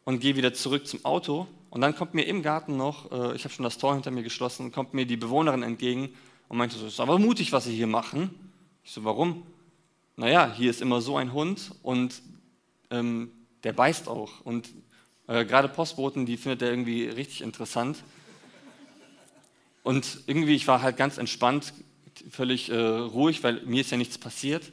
und 0.04 0.20
gehe 0.20 0.36
wieder 0.36 0.54
zurück 0.54 0.86
zum 0.86 1.04
Auto. 1.04 1.48
Und 1.72 1.82
dann 1.82 1.96
kommt 1.96 2.14
mir 2.14 2.24
im 2.24 2.44
Garten 2.44 2.78
noch, 2.78 3.12
äh, 3.12 3.36
ich 3.36 3.44
habe 3.44 3.54
schon 3.54 3.64
das 3.64 3.80
Tor 3.80 3.96
hinter 3.96 4.12
mir 4.12 4.24
geschlossen, 4.24 4.72
kommt 4.72 4.94
mir 4.94 5.06
die 5.06 5.18
Bewohnerin 5.18 5.64
entgegen 5.64 6.10
und 6.48 6.58
meinte 6.58 6.78
so, 6.78 6.86
ist 6.86 7.00
aber 7.00 7.18
mutig, 7.18 7.52
was 7.54 7.64
Sie 7.66 7.76
hier 7.76 7.88
machen. 7.88 8.30
Ich 8.84 8.92
so, 8.92 9.04
warum? 9.04 9.44
Naja, 10.16 10.54
hier 10.56 10.70
ist 10.70 10.82
immer 10.82 11.02
so 11.02 11.18
ein 11.18 11.34
Hund 11.34 11.72
und 11.82 12.22
ähm, 12.92 13.32
der 13.64 13.74
beißt 13.74 14.08
auch. 14.08 14.42
Und 14.44 14.70
äh, 15.28 15.44
gerade 15.44 15.68
Postboten, 15.70 16.26
die 16.26 16.38
findet 16.38 16.62
er 16.62 16.70
irgendwie 16.70 17.06
richtig 17.06 17.42
interessant. 17.42 18.04
Und 19.86 20.22
irgendwie, 20.26 20.56
ich 20.56 20.68
war 20.68 20.82
halt 20.82 20.98
ganz 20.98 21.20
entspannt, 21.20 21.72
völlig 22.32 22.72
äh, 22.72 22.76
ruhig, 22.76 23.44
weil 23.44 23.62
mir 23.68 23.82
ist 23.82 23.92
ja 23.92 23.98
nichts 23.98 24.18
passiert. 24.18 24.72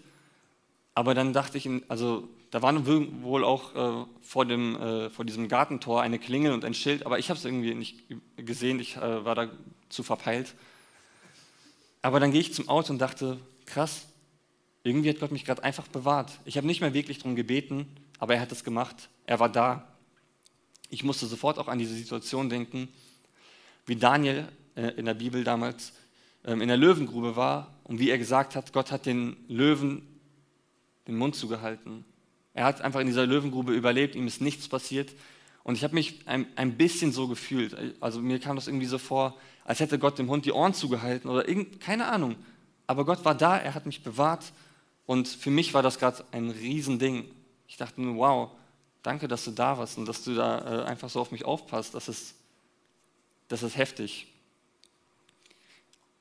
Aber 0.95 1.12
dann 1.12 1.35
dachte 1.35 1.59
ich, 1.59 1.69
also 1.88 2.31
da 2.50 2.62
war 2.62 2.75
wohl 2.87 3.45
auch 3.45 3.75
äh, 3.75 4.07
vor, 4.23 4.47
dem, 4.47 4.75
äh, 4.75 5.11
vor 5.11 5.26
diesem 5.26 5.49
Gartentor 5.49 6.00
eine 6.00 6.19
Klingel 6.19 6.52
und 6.52 6.64
ein 6.64 6.73
Schild, 6.73 7.04
aber 7.04 7.19
ich 7.19 7.28
habe 7.28 7.37
es 7.37 7.45
irgendwie 7.45 7.75
nicht 7.75 8.04
gesehen, 8.37 8.81
ich 8.81 8.97
äh, 8.97 9.23
war 9.23 9.35
da 9.35 9.50
zu 9.90 10.02
verpeilt. 10.02 10.54
Aber 12.00 12.19
dann 12.19 12.33
gehe 12.33 12.40
ich 12.40 12.54
zum 12.54 12.71
Auto 12.71 12.95
und 12.95 12.99
dachte, 12.99 13.38
krass, 13.66 14.07
irgendwie 14.83 15.11
hat 15.11 15.21
Gott 15.21 15.31
mich 15.31 15.45
gerade 15.45 15.62
einfach 15.62 15.88
bewahrt. 15.88 16.33
Ich 16.47 16.57
habe 16.57 16.66
nicht 16.66 16.81
mehr 16.81 16.95
wirklich 16.95 17.19
darum 17.19 17.37
gebeten, 17.37 17.87
aber 18.19 18.37
er 18.37 18.40
hat 18.40 18.50
es 18.50 18.64
gemacht. 18.64 19.11
Er 19.26 19.40
war 19.40 19.50
da. 19.50 19.95
Ich 20.88 21.04
musste 21.04 21.26
sofort 21.26 21.59
auch 21.59 21.69
an 21.69 21.78
diese 21.78 21.95
Situation 21.95 22.49
denken, 22.49 22.88
wie 23.85 23.97
Daniel 23.97 24.49
in 24.75 25.05
der 25.05 25.14
Bibel 25.14 25.45
damals 25.45 25.93
ähm, 26.45 26.61
in 26.61 26.69
der 26.69 26.76
Löwengrube 26.76 27.37
war 27.37 27.75
und 27.85 27.99
wie 27.99 28.11
er 28.11 28.19
gesagt 28.19 28.57
hat, 28.57 28.73
Gott 28.73 28.91
hat 28.91 29.07
den 29.07 29.37
Löwen 29.49 30.02
den 31.07 31.17
Mund 31.17 31.35
zugehalten. 31.35 32.05
Er 32.55 32.64
hat 32.64 32.81
einfach 32.81 33.00
in 33.00 33.07
dieser 33.07 33.26
Löwengrube 33.26 33.73
überlebt, 33.73 34.14
ihm 34.14 34.26
ist 34.26 34.41
nichts 34.41 34.69
passiert. 34.69 35.11
Und 35.64 35.76
ich 35.76 35.85
habe 35.85 35.95
mich 35.95 36.26
ein, 36.26 36.47
ein 36.57 36.76
bisschen 36.76 37.12
so 37.12 37.29
gefühlt. 37.29 37.76
Also 38.00 38.21
mir 38.21 38.41
kam 38.41 38.57
das 38.57 38.67
irgendwie 38.67 38.87
so 38.87 38.99
vor, 38.99 39.37
als 39.64 39.81
hätte 39.81 39.99
Gott 39.99 40.19
dem 40.19 40.29
Hund 40.29 40.45
die 40.45 40.52
Ohren 40.52 40.75
zugehalten 40.75 41.31
oder 41.31 41.49
irgend, 41.49 41.81
keine 41.81 42.09
Ahnung. 42.09 42.37
Aber 42.87 43.05
Gott 43.05 43.25
war 43.25 43.35
da, 43.35 43.57
er 43.57 43.75
hat 43.75 43.87
mich 43.87 44.02
bewahrt. 44.02 44.52
Und 45.07 45.29
für 45.29 45.50
mich 45.50 45.73
war 45.75 45.83
das 45.83 45.99
gerade 45.99 46.25
ein 46.33 46.50
Riesending. 46.50 47.31
Ich 47.69 47.76
dachte 47.76 48.00
nur, 48.02 48.17
wow, 48.17 48.50
danke, 49.02 49.29
dass 49.29 49.45
du 49.45 49.52
da 49.52 49.79
warst 49.79 49.99
und 49.99 50.07
dass 50.07 50.25
du 50.25 50.35
da 50.35 50.83
äh, 50.83 50.85
einfach 50.85 51.09
so 51.09 51.21
auf 51.21 51.31
mich 51.31 51.45
aufpasst. 51.45 51.95
Das 51.95 52.09
ist, 52.09 52.35
das 53.49 53.62
ist 53.62 53.76
heftig. 53.76 54.32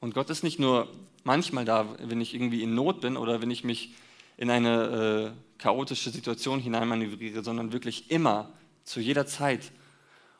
Und 0.01 0.15
Gott 0.15 0.29
ist 0.31 0.43
nicht 0.43 0.59
nur 0.59 0.89
manchmal 1.23 1.63
da, 1.63 1.95
wenn 1.99 2.19
ich 2.19 2.33
irgendwie 2.33 2.63
in 2.63 2.73
Not 2.73 3.01
bin 3.01 3.15
oder 3.15 3.41
wenn 3.41 3.51
ich 3.51 3.63
mich 3.63 3.93
in 4.35 4.49
eine 4.49 5.35
äh, 5.35 5.59
chaotische 5.61 6.09
Situation 6.09 6.59
hineinmanövriere, 6.59 7.43
sondern 7.43 7.71
wirklich 7.71 8.09
immer, 8.09 8.51
zu 8.83 8.99
jeder 8.99 9.27
Zeit. 9.27 9.71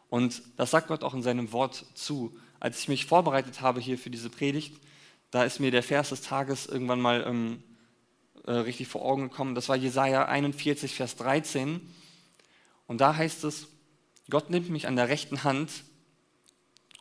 Und 0.09 0.41
das 0.57 0.71
sagt 0.71 0.87
Gott 0.87 1.03
auch 1.03 1.13
in 1.13 1.21
seinem 1.21 1.51
Wort 1.51 1.85
zu. 1.93 2.35
Als 2.59 2.79
ich 2.79 2.87
mich 2.87 3.05
vorbereitet 3.05 3.61
habe 3.61 3.79
hier 3.79 3.99
für 3.99 4.09
diese 4.09 4.31
Predigt, 4.31 4.75
da 5.29 5.43
ist 5.43 5.59
mir 5.59 5.69
der 5.69 5.83
Vers 5.83 6.09
des 6.09 6.21
Tages 6.21 6.65
irgendwann 6.65 6.99
mal 6.99 7.23
ähm, 7.27 7.63
äh, 8.45 8.51
richtig 8.51 8.87
vor 8.87 9.05
Augen 9.05 9.29
gekommen. 9.29 9.53
Das 9.53 9.69
war 9.69 9.75
Jesaja 9.75 10.25
41, 10.25 10.95
Vers 10.95 11.15
13. 11.17 11.81
Und 12.87 12.99
da 12.99 13.15
heißt 13.15 13.43
es: 13.43 13.67
Gott 14.29 14.49
nimmt 14.49 14.71
mich 14.71 14.87
an 14.87 14.95
der 14.95 15.07
rechten 15.07 15.43
Hand 15.43 15.71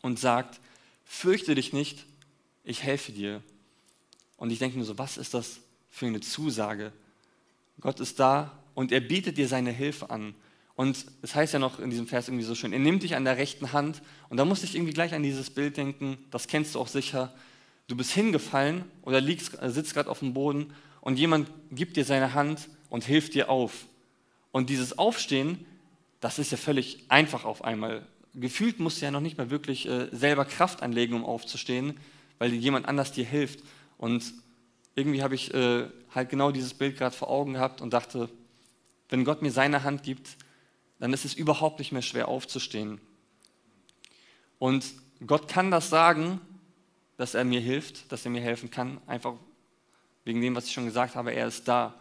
und 0.03 0.19
sagt: 0.19 0.61
Fürchte 1.05 1.55
dich 1.55 1.73
nicht, 1.73 2.05
ich 2.65 2.83
helfe 2.83 3.13
dir. 3.13 3.43
Und 4.37 4.51
ich 4.51 4.59
denke 4.59 4.79
mir 4.79 4.85
so: 4.85 4.99
Was 4.99 5.17
ist 5.17 5.35
das 5.35 5.61
für 5.91 6.07
eine 6.07 6.21
Zusage. 6.21 6.93
Gott 7.81 8.01
ist 8.01 8.21
da 8.21 8.59
und 8.75 8.93
er 8.93 9.01
bietet 9.01 9.37
dir 9.37 9.49
seine 9.49 9.71
Hilfe 9.73 10.11
an. 10.11 10.35
Und 10.77 11.05
es 11.21 11.35
heißt 11.35 11.53
ja 11.53 11.59
noch 11.59 11.79
in 11.79 11.91
diesem 11.91 12.07
Vers 12.07 12.29
irgendwie 12.29 12.45
so 12.45 12.55
schön, 12.55 12.73
er 12.73 12.79
nimmt 12.79 13.03
dich 13.03 13.15
an 13.15 13.25
der 13.25 13.37
rechten 13.37 13.73
Hand. 13.73 14.01
Und 14.31 14.39
da 14.39 14.45
musste 14.45 14.65
ich 14.65 14.75
irgendwie 14.75 14.95
gleich 14.95 15.13
an 15.13 15.23
dieses 15.23 15.51
Bild 15.51 15.77
denken, 15.77 16.17
das 16.31 16.47
kennst 16.47 16.75
du 16.75 16.81
auch 16.81 16.89
sicher. 16.89 17.35
Du 17.89 17.97
bist 17.97 18.13
hingefallen 18.13 18.85
oder 19.03 19.21
liegst, 19.21 19.61
äh, 19.61 19.71
sitzt 19.71 19.95
gerade 19.95 20.09
auf 20.09 20.21
dem 20.21 20.33
Boden 20.33 20.73
und 21.01 21.19
jemand 21.19 21.51
gibt 21.71 21.97
dir 21.97 22.05
seine 22.05 22.35
Hand 22.35 22.69
und 22.89 23.05
hilft 23.05 23.35
dir 23.35 23.51
auf. 23.51 23.87
Und 24.53 24.71
dieses 24.71 24.97
Aufstehen, 24.99 25.67
das 26.21 26.39
ist 26.39 26.53
ja 26.53 26.57
völlig 26.57 27.05
einfach 27.09 27.45
auf 27.45 27.65
einmal. 27.65 28.07
Gefühlt 28.35 28.79
musst 28.79 29.01
du 29.01 29.07
ja 29.07 29.11
noch 29.11 29.21
nicht 29.21 29.39
mal 29.39 29.51
wirklich 29.51 29.89
äh, 29.89 30.09
selber 30.13 30.45
Kraft 30.45 30.83
anlegen, 30.83 31.15
um 31.15 31.25
aufzustehen, 31.25 31.99
weil 32.41 32.55
jemand 32.55 32.89
anders 32.89 33.13
dir 33.13 33.25
hilft. 33.25 33.61
Und 33.99 34.33
irgendwie 34.97 35.23
habe 35.23 35.37
ich 35.37 35.55
äh, 35.55 35.87
halt 36.13 36.31
genau 36.31 36.51
dieses 36.51 36.75
Bild 36.75 36.97
gerade 36.97 37.15
vor 37.15 37.29
Augen 37.29 37.53
gehabt 37.53 37.81
und 37.81 37.93
dachte, 37.93 38.29
wenn 39.11 39.25
Gott 39.25 39.43
mir 39.43 39.53
seine 39.53 39.85
Hand 39.85 40.03
gibt, 40.03 40.37
dann 40.99 41.13
ist 41.13 41.25
es 41.25 41.35
überhaupt 41.35 41.79
nicht 41.79 41.93
mehr 41.93 42.03
schwer 42.03 42.29
aufzustehen. 42.29 43.01
Und 44.59 44.87
Gott 45.27 45.49
kann 45.49 45.71
das 45.71 45.91
sagen, 45.91 46.41
dass 47.19 47.35
er 47.35 47.45
mir 47.45 47.61
hilft, 47.61 48.11
dass 48.11 48.25
er 48.25 48.31
mir 48.31 48.41
helfen 48.41 48.71
kann, 48.71 49.01
einfach 49.07 49.35
wegen 50.25 50.41
dem, 50.41 50.57
was 50.57 50.67
ich 50.67 50.73
schon 50.73 50.87
gesagt 50.87 51.17
habe, 51.17 51.33
er 51.33 51.47
ist 51.47 51.69
da. 51.69 51.95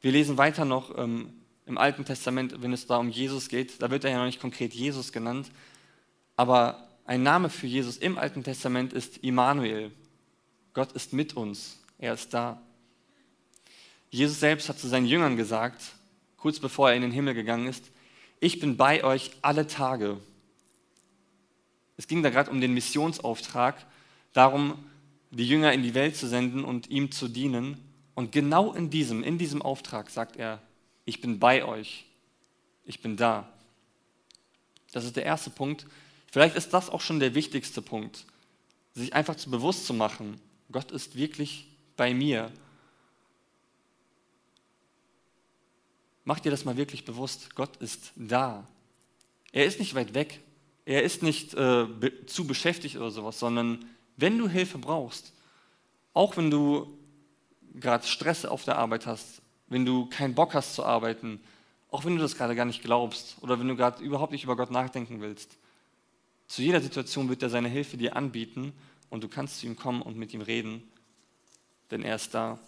Wir 0.00 0.10
lesen 0.10 0.36
weiter 0.36 0.64
noch 0.64 0.98
ähm, 0.98 1.32
im 1.64 1.78
Alten 1.78 2.04
Testament, 2.04 2.60
wenn 2.60 2.72
es 2.72 2.86
da 2.86 2.96
um 2.96 3.08
Jesus 3.08 3.48
geht, 3.48 3.80
da 3.82 3.90
wird 3.90 4.04
er 4.04 4.10
ja 4.10 4.18
noch 4.18 4.26
nicht 4.26 4.40
konkret 4.40 4.74
Jesus 4.74 5.12
genannt, 5.12 5.50
aber 6.34 6.87
ein 7.08 7.22
Name 7.22 7.48
für 7.48 7.66
Jesus 7.66 7.96
im 7.96 8.18
Alten 8.18 8.44
Testament 8.44 8.92
ist 8.92 9.16
Immanuel. 9.24 9.90
Gott 10.74 10.92
ist 10.92 11.14
mit 11.14 11.34
uns. 11.34 11.82
Er 11.98 12.12
ist 12.12 12.34
da. 12.34 12.60
Jesus 14.10 14.38
selbst 14.38 14.68
hat 14.68 14.78
zu 14.78 14.88
seinen 14.88 15.06
Jüngern 15.06 15.38
gesagt, 15.38 15.80
kurz 16.36 16.58
bevor 16.58 16.90
er 16.90 16.96
in 16.96 17.02
den 17.02 17.10
Himmel 17.10 17.32
gegangen 17.32 17.66
ist, 17.66 17.90
ich 18.40 18.60
bin 18.60 18.76
bei 18.76 19.04
euch 19.04 19.30
alle 19.40 19.66
Tage. 19.66 20.18
Es 21.96 22.08
ging 22.08 22.22
da 22.22 22.28
gerade 22.28 22.50
um 22.50 22.60
den 22.60 22.74
Missionsauftrag, 22.74 23.86
darum, 24.34 24.84
die 25.30 25.48
Jünger 25.48 25.72
in 25.72 25.82
die 25.82 25.94
Welt 25.94 26.14
zu 26.14 26.28
senden 26.28 26.62
und 26.62 26.90
ihm 26.90 27.10
zu 27.10 27.28
dienen. 27.28 27.82
Und 28.14 28.32
genau 28.32 28.74
in 28.74 28.90
diesem, 28.90 29.24
in 29.24 29.38
diesem 29.38 29.62
Auftrag 29.62 30.10
sagt 30.10 30.36
er, 30.36 30.60
ich 31.06 31.22
bin 31.22 31.38
bei 31.38 31.64
euch, 31.64 32.04
ich 32.84 33.00
bin 33.00 33.16
da. 33.16 33.48
Das 34.92 35.06
ist 35.06 35.16
der 35.16 35.24
erste 35.24 35.48
Punkt. 35.48 35.86
Vielleicht 36.30 36.56
ist 36.56 36.74
das 36.74 36.90
auch 36.90 37.00
schon 37.00 37.20
der 37.20 37.34
wichtigste 37.34 37.82
Punkt, 37.82 38.24
sich 38.94 39.14
einfach 39.14 39.36
zu 39.36 39.50
bewusst 39.50 39.86
zu 39.86 39.94
machen, 39.94 40.40
Gott 40.70 40.90
ist 40.90 41.16
wirklich 41.16 41.66
bei 41.96 42.12
mir. 42.12 42.52
Mach 46.24 46.40
dir 46.40 46.50
das 46.50 46.66
mal 46.66 46.76
wirklich 46.76 47.06
bewusst. 47.06 47.54
Gott 47.54 47.76
ist 47.78 48.12
da. 48.16 48.66
Er 49.52 49.64
ist 49.64 49.78
nicht 49.78 49.94
weit 49.94 50.12
weg. 50.12 50.40
Er 50.84 51.02
ist 51.02 51.22
nicht 51.22 51.54
äh, 51.54 51.84
be 51.84 52.26
zu 52.26 52.46
beschäftigt 52.46 52.96
oder 52.96 53.10
sowas, 53.10 53.38
sondern 53.38 53.84
wenn 54.16 54.36
du 54.36 54.48
Hilfe 54.48 54.78
brauchst, 54.78 55.32
auch 56.12 56.36
wenn 56.36 56.50
du 56.50 56.98
gerade 57.74 58.06
Stress 58.06 58.44
auf 58.44 58.64
der 58.64 58.76
Arbeit 58.76 59.06
hast, 59.06 59.40
wenn 59.68 59.86
du 59.86 60.06
keinen 60.06 60.34
Bock 60.34 60.54
hast 60.54 60.74
zu 60.74 60.84
arbeiten, 60.84 61.40
auch 61.90 62.04
wenn 62.04 62.16
du 62.16 62.22
das 62.22 62.36
gerade 62.36 62.54
gar 62.54 62.64
nicht 62.64 62.82
glaubst 62.82 63.36
oder 63.42 63.58
wenn 63.58 63.68
du 63.68 63.76
gerade 63.76 64.02
überhaupt 64.02 64.32
nicht 64.32 64.44
über 64.44 64.56
Gott 64.56 64.70
nachdenken 64.70 65.20
willst, 65.20 65.56
zu 66.48 66.62
jeder 66.62 66.80
Situation 66.80 67.28
wird 67.28 67.42
er 67.42 67.50
seine 67.50 67.68
Hilfe 67.68 67.96
dir 67.96 68.16
anbieten 68.16 68.72
und 69.10 69.22
du 69.22 69.28
kannst 69.28 69.60
zu 69.60 69.66
ihm 69.66 69.76
kommen 69.76 70.02
und 70.02 70.16
mit 70.16 70.34
ihm 70.34 70.40
reden 70.40 70.82
denn 71.90 72.02
er 72.02 72.16
ist 72.16 72.34
da. 72.34 72.58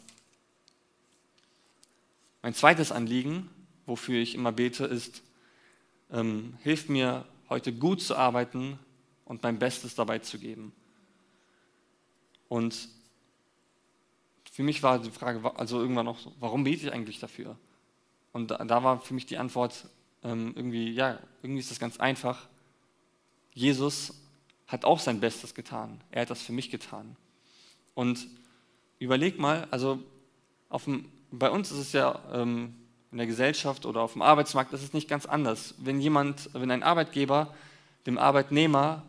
Mein 2.42 2.54
zweites 2.54 2.90
Anliegen, 2.92 3.50
wofür 3.86 4.20
ich 4.20 4.34
immer 4.34 4.52
bete, 4.52 4.86
ist, 4.86 5.22
ähm, 6.10 6.56
hilf 6.62 6.88
mir 6.88 7.26
heute 7.48 7.72
gut 7.72 8.00
zu 8.00 8.16
arbeiten 8.16 8.78
und 9.24 9.42
mein 9.42 9.58
Bestes 9.58 9.94
dabei 9.94 10.20
zu 10.20 10.38
geben. 10.38 10.72
Und 12.48 12.88
für 14.50 14.62
mich 14.62 14.82
war 14.82 14.98
die 14.98 15.10
Frage, 15.10 15.56
also 15.56 15.80
irgendwann 15.80 16.06
noch, 16.06 16.32
warum 16.40 16.64
bete 16.64 16.86
ich 16.86 16.92
eigentlich 16.92 17.20
dafür? 17.20 17.56
Und 18.32 18.50
da, 18.50 18.64
da 18.64 18.82
war 18.82 19.00
für 19.00 19.14
mich 19.14 19.26
die 19.26 19.38
Antwort 19.38 19.88
ähm, 20.22 20.52
irgendwie, 20.56 20.90
ja, 20.92 21.18
irgendwie 21.42 21.60
ist 21.60 21.70
das 21.70 21.78
ganz 21.78 21.98
einfach. 21.98 22.48
Jesus 23.52 24.14
hat 24.66 24.84
auch 24.84 25.00
sein 25.00 25.20
Bestes 25.20 25.54
getan. 25.54 26.00
Er 26.10 26.22
hat 26.22 26.30
das 26.30 26.42
für 26.42 26.52
mich 26.52 26.70
getan. 26.70 27.16
Und 27.94 28.26
überleg 28.98 29.38
mal, 29.38 29.66
also 29.70 29.98
dem, 30.86 31.06
bei 31.30 31.50
uns 31.50 31.70
ist 31.70 31.78
es 31.78 31.92
ja 31.92 32.20
ähm, 32.32 32.74
in 33.10 33.18
der 33.18 33.26
Gesellschaft 33.26 33.86
oder 33.86 34.02
auf 34.02 34.12
dem 34.12 34.22
Arbeitsmarkt 34.22 34.72
ist 34.72 34.82
es 34.82 34.92
nicht 34.92 35.08
ganz 35.08 35.26
anders. 35.26 35.74
Wenn 35.78 36.00
jemand, 36.00 36.50
wenn 36.52 36.70
ein 36.70 36.82
Arbeitgeber 36.82 37.54
dem 38.06 38.18
Arbeitnehmer 38.18 39.02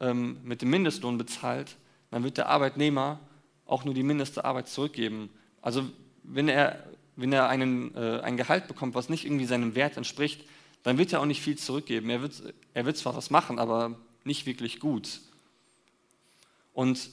ähm, 0.00 0.38
mit 0.44 0.62
dem 0.62 0.70
Mindestlohn 0.70 1.16
bezahlt, 1.18 1.76
dann 2.10 2.22
wird 2.22 2.36
der 2.36 2.48
Arbeitnehmer 2.48 3.18
auch 3.64 3.84
nur 3.84 3.94
die 3.94 4.02
mindeste 4.02 4.44
Arbeit 4.44 4.68
zurückgeben. 4.68 5.30
Also 5.62 5.84
wenn 6.22 6.48
er, 6.48 6.84
wenn 7.16 7.32
er 7.32 7.48
einen, 7.48 7.94
äh, 7.94 8.20
ein 8.20 8.36
Gehalt 8.36 8.68
bekommt, 8.68 8.94
was 8.94 9.08
nicht 9.08 9.24
irgendwie 9.24 9.46
seinem 9.46 9.74
Wert 9.74 9.96
entspricht, 9.96 10.44
dann 10.86 10.98
wird 10.98 11.12
er 11.12 11.20
auch 11.20 11.26
nicht 11.26 11.42
viel 11.42 11.58
zurückgeben. 11.58 12.08
Er 12.10 12.22
wird, 12.22 12.54
er 12.72 12.86
wird 12.86 12.96
zwar 12.96 13.16
was 13.16 13.28
machen, 13.28 13.58
aber 13.58 13.98
nicht 14.22 14.46
wirklich 14.46 14.78
gut. 14.78 15.20
Und 16.74 17.10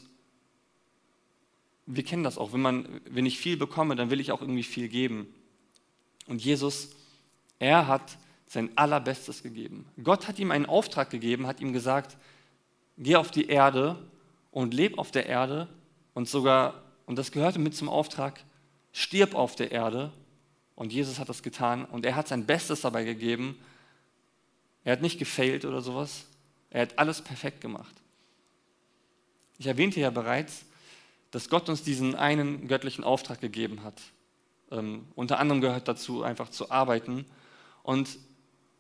wir 1.88 2.04
kennen 2.04 2.24
das 2.24 2.38
auch, 2.38 2.54
wenn, 2.54 2.62
man, 2.62 3.02
wenn 3.10 3.26
ich 3.26 3.40
viel 3.40 3.58
bekomme, 3.58 3.96
dann 3.96 4.12
will 4.12 4.20
ich 4.20 4.32
auch 4.32 4.42
irgendwie 4.42 4.62
viel 4.62 4.90
geben. 4.90 5.26
Und 6.28 6.46
Jesus, 6.46 6.92
er 7.58 7.88
hat 7.88 8.20
sein 8.46 8.70
allerbestes 8.76 9.42
gegeben. 9.42 9.88
Gott 10.04 10.28
hat 10.28 10.38
ihm 10.38 10.52
einen 10.52 10.68
Auftrag 10.68 11.10
gegeben, 11.10 11.48
hat 11.48 11.60
ihm 11.60 11.74
gesagt, 11.74 12.16
geh 13.00 13.16
auf 13.16 13.32
die 13.32 13.48
Erde 13.48 13.98
und 14.52 14.76
leb 14.76 15.00
auf 15.00 15.10
der 15.10 15.26
Erde 15.26 15.68
und 16.14 16.30
sogar, 16.30 16.84
und 17.08 17.18
das 17.18 17.32
gehörte 17.32 17.58
mit 17.58 17.76
zum 17.76 17.90
Auftrag, 17.90 18.40
stirb 18.92 19.34
auf 19.34 19.56
der 19.56 19.72
Erde. 19.72 20.14
Und 20.76 20.92
Jesus 20.92 21.20
hat 21.20 21.30
das 21.30 21.44
getan 21.44 21.86
und 21.86 22.06
er 22.06 22.16
hat 22.16 22.28
sein 22.28 22.46
Bestes 22.46 22.82
dabei 22.82 23.04
gegeben. 23.04 23.60
Er 24.84 24.94
hat 24.94 25.02
nicht 25.02 25.20
gefailt 25.20 25.66
oder 25.66 25.82
sowas. 25.82 26.26
Er 26.70 26.82
hat 26.84 26.98
alles 26.98 27.22
perfekt 27.22 27.62
gemacht. 27.62 27.94
Ich 29.60 29.68
erwähnte 29.68 30.00
ja 30.00 30.10
bereits, 30.10 30.66
dass 31.32 31.50
Gott 31.50 31.70
uns 31.70 31.84
diesen 31.84 32.16
einen 32.16 32.68
göttlichen 32.68 33.04
Auftrag 33.04 33.40
gegeben 33.40 33.84
hat. 33.84 34.02
Ähm, 34.72 35.08
unter 35.16 35.40
anderem 35.40 35.62
gehört 35.62 35.88
dazu, 35.88 36.24
einfach 36.24 36.50
zu 36.50 36.72
arbeiten. 36.72 37.26
Und 37.84 38.18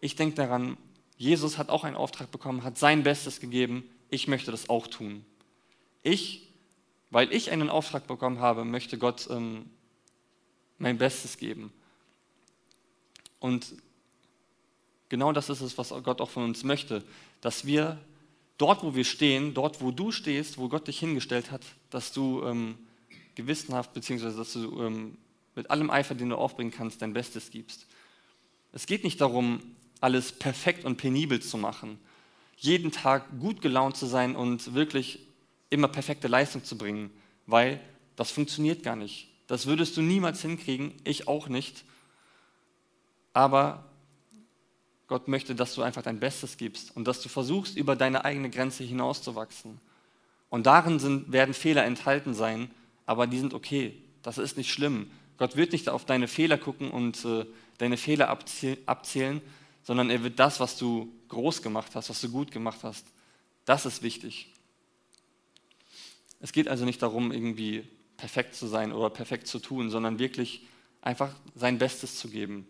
ich 0.01 0.15
denke 0.15 0.35
daran, 0.35 0.77
Jesus 1.17 1.57
hat 1.57 1.69
auch 1.69 1.83
einen 1.83 1.95
Auftrag 1.95 2.31
bekommen, 2.31 2.63
hat 2.63 2.77
sein 2.77 3.03
Bestes 3.03 3.39
gegeben. 3.39 3.89
Ich 4.09 4.27
möchte 4.27 4.51
das 4.51 4.69
auch 4.69 4.87
tun. 4.87 5.25
Ich, 6.01 6.49
weil 7.11 7.31
ich 7.31 7.51
einen 7.51 7.69
Auftrag 7.69 8.07
bekommen 8.07 8.39
habe, 8.39 8.65
möchte 8.65 8.97
Gott 8.97 9.27
ähm, 9.29 9.69
mein 10.79 10.97
Bestes 10.97 11.37
geben. 11.37 11.71
Und 13.43 13.75
genau 15.09 15.33
das 15.33 15.49
ist 15.49 15.59
es, 15.59 15.77
was 15.77 15.89
Gott 15.89 16.21
auch 16.21 16.29
von 16.29 16.45
uns 16.45 16.63
möchte, 16.63 17.03
dass 17.41 17.65
wir 17.65 17.99
dort, 18.57 18.83
wo 18.83 18.95
wir 18.95 19.03
stehen, 19.03 19.53
dort, 19.53 19.81
wo 19.81 19.91
du 19.91 20.13
stehst, 20.13 20.57
wo 20.57 20.69
Gott 20.69 20.87
dich 20.87 20.99
hingestellt 20.99 21.51
hat, 21.51 21.61
dass 21.89 22.13
du 22.13 22.41
ähm, 22.45 22.77
gewissenhaft, 23.35 23.93
beziehungsweise 23.93 24.37
dass 24.37 24.53
du 24.53 24.81
ähm, 24.81 25.17
mit 25.55 25.69
allem 25.69 25.89
Eifer, 25.89 26.15
den 26.15 26.29
du 26.29 26.37
aufbringen 26.37 26.71
kannst, 26.71 27.01
dein 27.01 27.11
Bestes 27.11 27.51
gibst. 27.51 27.85
Es 28.71 28.85
geht 28.85 29.03
nicht 29.03 29.19
darum, 29.19 29.59
alles 29.99 30.31
perfekt 30.31 30.85
und 30.85 30.95
penibel 30.95 31.41
zu 31.41 31.57
machen, 31.57 31.99
jeden 32.55 32.93
Tag 32.93 33.25
gut 33.41 33.59
gelaunt 33.59 33.97
zu 33.97 34.05
sein 34.05 34.37
und 34.37 34.73
wirklich 34.73 35.19
immer 35.69 35.89
perfekte 35.89 36.29
Leistung 36.29 36.63
zu 36.63 36.77
bringen, 36.77 37.11
weil 37.45 37.81
das 38.15 38.31
funktioniert 38.31 38.83
gar 38.83 38.95
nicht. 38.95 39.27
Das 39.47 39.65
würdest 39.65 39.97
du 39.97 40.01
niemals 40.01 40.41
hinkriegen, 40.41 40.93
ich 41.03 41.27
auch 41.27 41.49
nicht. 41.49 41.83
Aber 43.33 43.85
Gott 45.07 45.27
möchte, 45.27 45.55
dass 45.55 45.75
du 45.75 45.81
einfach 45.81 46.01
dein 46.01 46.19
Bestes 46.19 46.57
gibst 46.57 46.95
und 46.95 47.07
dass 47.07 47.21
du 47.21 47.29
versuchst, 47.29 47.75
über 47.75 47.95
deine 47.95 48.25
eigene 48.25 48.49
Grenze 48.49 48.83
hinauszuwachsen. 48.83 49.79
Und 50.49 50.65
darin 50.65 50.99
sind, 50.99 51.31
werden 51.31 51.53
Fehler 51.53 51.83
enthalten 51.83 52.33
sein, 52.33 52.71
aber 53.05 53.27
die 53.27 53.39
sind 53.39 53.53
okay. 53.53 54.01
Das 54.21 54.37
ist 54.37 54.55
nicht 54.57 54.71
schlimm. 54.71 55.11
Gott 55.37 55.55
wird 55.55 55.71
nicht 55.71 55.89
auf 55.89 56.05
deine 56.05 56.27
Fehler 56.27 56.57
gucken 56.57 56.91
und 56.91 57.25
äh, 57.25 57.45
deine 57.79 57.97
Fehler 57.97 58.29
abzählen, 58.29 59.41
sondern 59.83 60.09
er 60.09 60.23
wird 60.23 60.39
das, 60.39 60.59
was 60.59 60.77
du 60.77 61.11
groß 61.27 61.61
gemacht 61.61 61.95
hast, 61.95 62.09
was 62.09 62.21
du 62.21 62.29
gut 62.29 62.51
gemacht 62.51 62.79
hast, 62.83 63.05
das 63.65 63.85
ist 63.85 64.03
wichtig. 64.03 64.49
Es 66.39 66.51
geht 66.51 66.67
also 66.67 66.85
nicht 66.85 67.01
darum, 67.01 67.31
irgendwie 67.31 67.87
perfekt 68.17 68.55
zu 68.55 68.67
sein 68.67 68.91
oder 68.91 69.09
perfekt 69.09 69.47
zu 69.47 69.59
tun, 69.59 69.89
sondern 69.89 70.19
wirklich 70.19 70.65
einfach 71.01 71.33
sein 71.55 71.77
Bestes 71.77 72.17
zu 72.17 72.29
geben. 72.29 72.67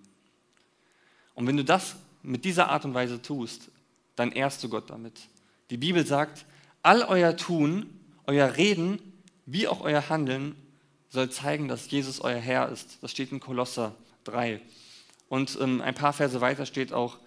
Und 1.36 1.48
wenn 1.48 1.58
du 1.58 1.64
das 1.64 1.96
mit 2.22 2.46
dieser 2.46 2.70
Art 2.70 2.86
und 2.86 2.94
Weise 2.94 3.22
tust, 3.22 3.70
dann 4.16 4.32
ehrst 4.32 4.64
du 4.64 4.70
Gott 4.70 4.90
damit. 4.90 5.20
Die 5.70 5.78
Bibel 5.78 6.06
sagt, 6.06 6.46
all 6.82 7.04
euer 7.04 7.36
Tun, 7.36 7.90
euer 8.26 8.56
Reden, 8.56 9.00
wie 9.46 9.68
auch 9.68 9.82
euer 9.82 10.10
Handeln 10.10 10.56
soll 11.10 11.30
zeigen, 11.30 11.68
dass 11.68 11.90
Jesus 11.92 12.22
euer 12.22 12.40
Herr 12.40 12.70
ist. 12.70 12.98
Das 13.02 13.12
steht 13.12 13.32
in 13.32 13.40
Kolosser 13.40 13.96
3. 14.24 14.62
Und 15.30 15.58
ähm, 15.62 15.82
ein 15.82 15.96
paar 15.96 16.14
Verse 16.14 16.40
weiter 16.42 16.66
steht 16.66 16.94
auch, 16.94 17.18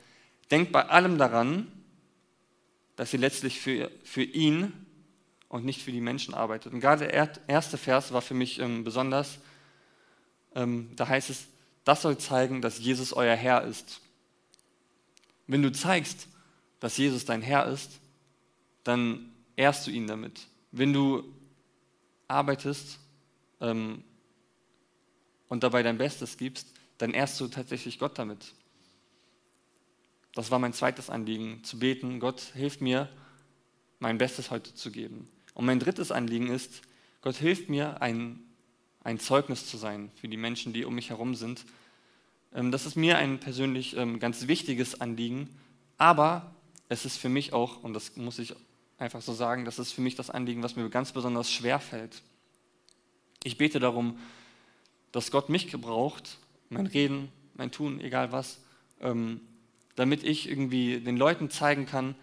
denkt 0.51 0.73
bei 0.73 0.89
allem 0.89 1.19
daran, 1.19 1.67
dass 2.97 3.13
ihr 3.13 3.19
letztlich 3.19 3.61
für, 3.61 3.91
für 4.05 4.23
ihn 4.23 4.73
und 5.49 5.65
nicht 5.65 5.83
für 5.83 5.93
die 5.93 6.01
Menschen 6.01 6.35
arbeitet. 6.35 6.73
Und 6.73 6.81
gerade 6.81 7.07
der 7.07 7.31
erste 7.47 7.79
Vers 7.79 8.13
war 8.13 8.23
für 8.23 8.35
mich 8.35 8.59
ähm, 8.59 8.85
besonders. 8.85 9.39
Ähm, 10.55 10.91
da 10.97 11.09
heißt 11.09 11.31
es, 11.31 11.47
das 11.87 12.03
soll 12.03 12.19
zeigen, 12.19 12.61
dass 12.61 12.81
Jesus 12.81 13.13
euer 13.13 13.37
Herr 13.37 13.63
ist. 13.63 14.01
Wenn 15.47 15.63
du 15.63 15.71
zeigst, 15.71 16.27
dass 16.81 16.97
Jesus 16.97 17.25
dein 17.25 17.43
Herr 17.43 17.67
ist, 17.67 18.01
dann 18.83 19.33
ehrst 19.55 19.87
du 19.87 19.93
ihn 19.93 20.09
damit. 20.09 20.49
Wenn 20.73 20.93
du 20.93 21.23
arbeitest 22.27 22.99
ähm, 23.61 24.03
und 25.47 25.63
dabei 25.63 25.85
dein 25.85 25.97
Bestes 25.97 26.37
gibst, 26.37 26.67
dann 26.99 27.13
ehrst 27.13 27.41
du 27.41 27.47
tatsächlich 27.47 28.01
Gott 28.01 28.19
damit. 28.19 28.53
Das 30.35 30.51
war 30.51 30.59
mein 30.59 30.73
zweites 30.73 31.09
Anliegen, 31.09 31.63
zu 31.63 31.79
beten, 31.79 32.19
Gott, 32.19 32.41
hilf 32.41 32.81
mir, 32.81 33.09
mein 34.01 34.19
Bestes 34.19 34.51
heute 34.51 34.75
zu 34.75 34.91
geben. 34.91 35.29
Und 35.55 35.67
mein 35.67 35.79
drittes 35.79 36.11
Anliegen 36.11 36.49
ist, 36.49 36.83
Gott 37.23 37.37
hilft 37.37 37.69
mir, 37.69 38.03
ein, 38.03 38.43
ein 39.07 39.21
Zeugnis 39.21 39.65
zu 39.67 39.77
sein 39.77 40.11
für 40.17 40.27
die 40.27 40.37
Menschen, 40.37 40.73
die 40.73 40.85
um 40.85 40.93
mich 40.93 41.11
herum 41.11 41.37
sind. 41.37 41.65
Ähm, 42.53 42.73
das 42.73 42.87
ist 42.87 42.97
mir 42.97 43.19
ein 43.19 43.39
persönlich 43.39 43.97
ähm, 43.97 44.19
ganz 44.19 44.49
wichtiges 44.49 45.01
Anliegen, 45.01 45.49
aber 45.97 46.57
es 46.89 47.05
ist 47.05 47.17
für 47.17 47.29
mich 47.29 47.53
auch, 47.53 47.85
und 47.85 47.95
das 47.95 48.17
muss 48.17 48.41
ich 48.41 48.53
einfach 48.99 49.23
so 49.23 49.33
sagen, 49.33 49.65
das 49.65 49.79
ist 49.79 49.93
für 49.93 50.01
mich 50.01 50.17
das 50.17 50.29
Anliegen, 50.29 50.65
was 50.65 50.75
mir 50.75 50.91
ganz 50.91 51.13
besonders 51.13 51.53
schwer 51.53 51.79
fällt. 51.79 52.21
Ich 53.45 53.57
bete 53.57 53.79
darum, 53.79 54.19
dass 55.13 55.31
Gott 55.31 55.51
mich 55.51 55.71
gebraucht, 55.71 56.39
mein 56.69 56.87
Reden, 56.87 57.31
mein 57.55 57.71
Tun, 57.71 58.01
egal 58.01 58.33
was, 58.33 58.59
ähm, 59.01 59.41
damit 59.95 60.25
ich 60.25 60.49
irgendwie 60.51 60.99
den 60.99 61.17
Leuten 61.17 61.49
zeigen 61.49 61.87
kann, 61.87 62.17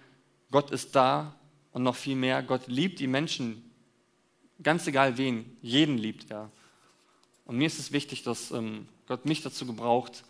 Gott 0.52 0.70
ist 0.70 0.98
da 0.98 1.34
und 1.72 1.84
noch 1.84 1.96
viel 1.96 2.18
mehr, 2.18 2.44
Gott 2.44 2.68
liebt 2.68 3.00
die 3.00 3.08
Menschen, 3.08 3.72
ganz 4.62 4.86
egal 4.86 5.18
wen, 5.18 5.56
jeden 5.62 5.98
liebt 5.98 6.30
er. 6.30 6.52
Und 7.54 7.60
mir 7.60 7.68
ist 7.68 7.78
es 7.78 7.92
wichtig, 7.92 8.24
dass 8.24 8.50
ähm, 8.50 8.88
Gott 9.08 9.28
mich 9.28 9.44
dazu 9.44 9.68
gebraucht, 9.68 10.24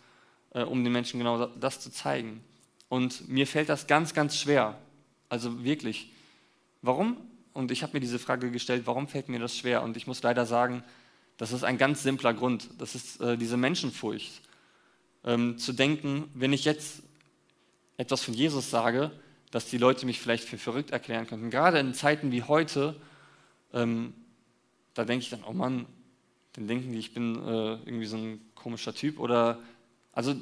äh, 0.50 0.60
um 0.60 0.84
den 0.84 0.92
Menschen 0.92 1.18
genau 1.18 1.46
das 1.46 1.80
zu 1.80 1.90
zeigen. 1.90 2.44
Und 2.90 3.30
mir 3.30 3.46
fällt 3.46 3.70
das 3.70 3.86
ganz, 3.86 4.12
ganz 4.12 4.36
schwer. 4.36 4.78
Also 5.30 5.64
wirklich. 5.64 6.12
Warum? 6.82 7.16
Und 7.54 7.70
ich 7.70 7.82
habe 7.82 7.94
mir 7.94 8.00
diese 8.00 8.18
Frage 8.18 8.50
gestellt, 8.50 8.82
warum 8.84 9.08
fällt 9.08 9.30
mir 9.30 9.38
das 9.38 9.56
schwer? 9.56 9.82
Und 9.82 9.96
ich 9.96 10.06
muss 10.06 10.22
leider 10.22 10.44
sagen, 10.44 10.84
das 11.38 11.52
ist 11.52 11.64
ein 11.64 11.78
ganz 11.78 12.02
simpler 12.02 12.34
Grund. 12.34 12.68
Das 12.76 12.94
ist 12.94 13.22
äh, 13.22 13.38
diese 13.38 13.56
Menschenfurcht. 13.56 14.42
Ähm, 15.24 15.56
zu 15.56 15.72
denken, 15.72 16.30
wenn 16.34 16.52
ich 16.52 16.66
jetzt 16.66 17.04
etwas 17.96 18.22
von 18.22 18.34
Jesus 18.34 18.68
sage, 18.68 19.12
dass 19.50 19.64
die 19.70 19.78
Leute 19.78 20.04
mich 20.04 20.20
vielleicht 20.20 20.44
für 20.44 20.58
verrückt 20.58 20.90
erklären 20.90 21.26
könnten. 21.26 21.48
Gerade 21.48 21.78
in 21.78 21.94
Zeiten 21.94 22.32
wie 22.32 22.42
heute, 22.42 22.94
ähm, 23.72 24.12
da 24.92 25.06
denke 25.06 25.22
ich 25.22 25.30
dann, 25.30 25.42
oh 25.44 25.54
Mann, 25.54 25.86
dann 26.54 26.68
denken 26.68 26.92
die, 26.92 26.98
ich 26.98 27.12
bin 27.12 27.36
äh, 27.36 27.74
irgendwie 27.84 28.06
so 28.06 28.16
ein 28.16 28.40
komischer 28.54 28.94
Typ. 28.94 29.18
Oder, 29.18 29.58
also, 30.12 30.34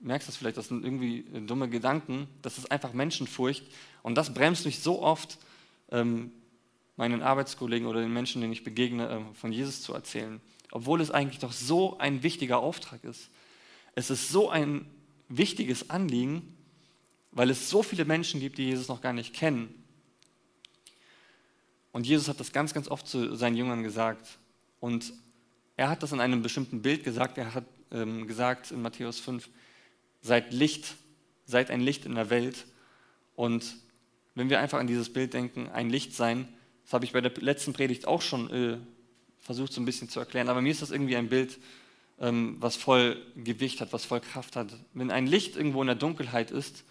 merkst 0.00 0.28
du 0.28 0.30
das 0.30 0.36
vielleicht, 0.36 0.56
das 0.56 0.68
sind 0.68 0.84
irgendwie 0.84 1.24
dumme 1.46 1.68
Gedanken, 1.68 2.28
das 2.42 2.58
ist 2.58 2.70
einfach 2.70 2.92
Menschenfurcht. 2.92 3.64
Und 4.02 4.16
das 4.16 4.34
bremst 4.34 4.64
mich 4.64 4.80
so 4.80 5.02
oft, 5.02 5.38
ähm, 5.90 6.32
meinen 6.96 7.22
Arbeitskollegen 7.22 7.86
oder 7.86 8.00
den 8.00 8.12
Menschen, 8.12 8.40
denen 8.40 8.52
ich 8.52 8.64
begegne, 8.64 9.08
äh, 9.08 9.34
von 9.34 9.52
Jesus 9.52 9.82
zu 9.82 9.92
erzählen. 9.92 10.40
Obwohl 10.70 11.00
es 11.00 11.10
eigentlich 11.10 11.38
doch 11.38 11.52
so 11.52 11.98
ein 11.98 12.22
wichtiger 12.22 12.58
Auftrag 12.58 13.04
ist. 13.04 13.30
Es 13.94 14.10
ist 14.10 14.28
so 14.28 14.50
ein 14.50 14.86
wichtiges 15.28 15.90
Anliegen, 15.90 16.56
weil 17.32 17.50
es 17.50 17.68
so 17.68 17.82
viele 17.82 18.04
Menschen 18.04 18.40
gibt, 18.40 18.58
die 18.58 18.64
Jesus 18.64 18.88
noch 18.88 19.00
gar 19.00 19.12
nicht 19.12 19.34
kennen. 19.34 19.82
Und 21.92 22.06
Jesus 22.06 22.28
hat 22.28 22.40
das 22.40 22.52
ganz, 22.52 22.74
ganz 22.74 22.88
oft 22.88 23.06
zu 23.06 23.34
seinen 23.36 23.56
Jüngern 23.56 23.82
gesagt. 23.82 24.38
Und 24.84 25.14
er 25.76 25.88
hat 25.88 26.02
das 26.02 26.12
in 26.12 26.20
einem 26.20 26.42
bestimmten 26.42 26.82
Bild 26.82 27.04
gesagt. 27.04 27.38
Er 27.38 27.54
hat 27.54 27.64
ähm, 27.90 28.26
gesagt 28.26 28.70
in 28.70 28.82
Matthäus 28.82 29.18
5, 29.18 29.48
seid 30.20 30.52
Licht, 30.52 30.96
seid 31.46 31.70
ein 31.70 31.80
Licht 31.80 32.04
in 32.04 32.14
der 32.14 32.28
Welt. 32.28 32.66
Und 33.34 33.76
wenn 34.34 34.50
wir 34.50 34.60
einfach 34.60 34.78
an 34.78 34.86
dieses 34.86 35.10
Bild 35.10 35.32
denken, 35.32 35.70
ein 35.70 35.88
Licht 35.88 36.14
sein, 36.14 36.48
das 36.82 36.92
habe 36.92 37.06
ich 37.06 37.12
bei 37.12 37.22
der 37.22 37.32
letzten 37.40 37.72
Predigt 37.72 38.06
auch 38.06 38.20
schon 38.20 38.50
äh, 38.50 38.76
versucht 39.40 39.72
so 39.72 39.80
ein 39.80 39.86
bisschen 39.86 40.10
zu 40.10 40.20
erklären, 40.20 40.50
aber 40.50 40.60
mir 40.60 40.70
ist 40.70 40.82
das 40.82 40.90
irgendwie 40.90 41.16
ein 41.16 41.30
Bild, 41.30 41.58
ähm, 42.20 42.58
was 42.60 42.76
voll 42.76 43.16
Gewicht 43.36 43.80
hat, 43.80 43.94
was 43.94 44.04
voll 44.04 44.20
Kraft 44.20 44.54
hat. 44.54 44.70
Wenn 44.92 45.10
ein 45.10 45.26
Licht 45.26 45.56
irgendwo 45.56 45.80
in 45.80 45.86
der 45.86 45.96
Dunkelheit 45.96 46.50
ist, 46.50 46.84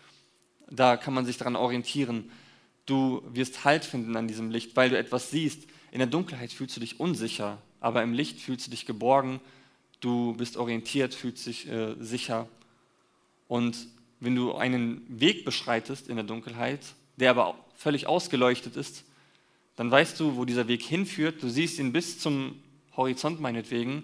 da 0.67 0.97
kann 0.97 1.13
man 1.13 1.27
sich 1.27 1.37
daran 1.37 1.55
orientieren. 1.55 2.31
Du 2.87 3.21
wirst 3.27 3.65
Halt 3.65 3.85
finden 3.85 4.15
an 4.17 4.27
diesem 4.27 4.49
Licht, 4.49 4.75
weil 4.75 4.89
du 4.89 4.97
etwas 4.97 5.29
siehst. 5.29 5.67
In 5.91 5.99
der 5.99 6.07
Dunkelheit 6.07 6.51
fühlst 6.51 6.75
du 6.75 6.79
dich 6.79 6.99
unsicher, 6.99 7.61
aber 7.83 8.01
im 8.01 8.13
Licht 8.13 8.39
fühlst 8.39 8.65
du 8.65 8.71
dich 8.71 8.85
geborgen, 8.85 9.41
du 9.99 10.33
bist 10.35 10.55
orientiert, 10.55 11.13
fühlst 11.13 11.45
dich 11.45 11.67
äh, 11.67 11.95
sicher. 11.99 12.47
Und 13.49 13.77
wenn 14.21 14.35
du 14.35 14.55
einen 14.55 15.05
Weg 15.07 15.43
beschreitest 15.43 16.07
in 16.07 16.15
der 16.15 16.23
Dunkelheit, 16.23 16.79
der 17.17 17.31
aber 17.31 17.55
völlig 17.75 18.07
ausgeleuchtet 18.07 18.77
ist, 18.77 19.03
dann 19.75 19.91
weißt 19.91 20.17
du, 20.17 20.37
wo 20.37 20.45
dieser 20.45 20.69
Weg 20.69 20.81
hinführt. 20.81 21.43
Du 21.43 21.49
siehst 21.49 21.77
ihn 21.77 21.91
bis 21.91 22.19
zum 22.19 22.55
Horizont 22.95 23.41
meinetwegen 23.41 24.03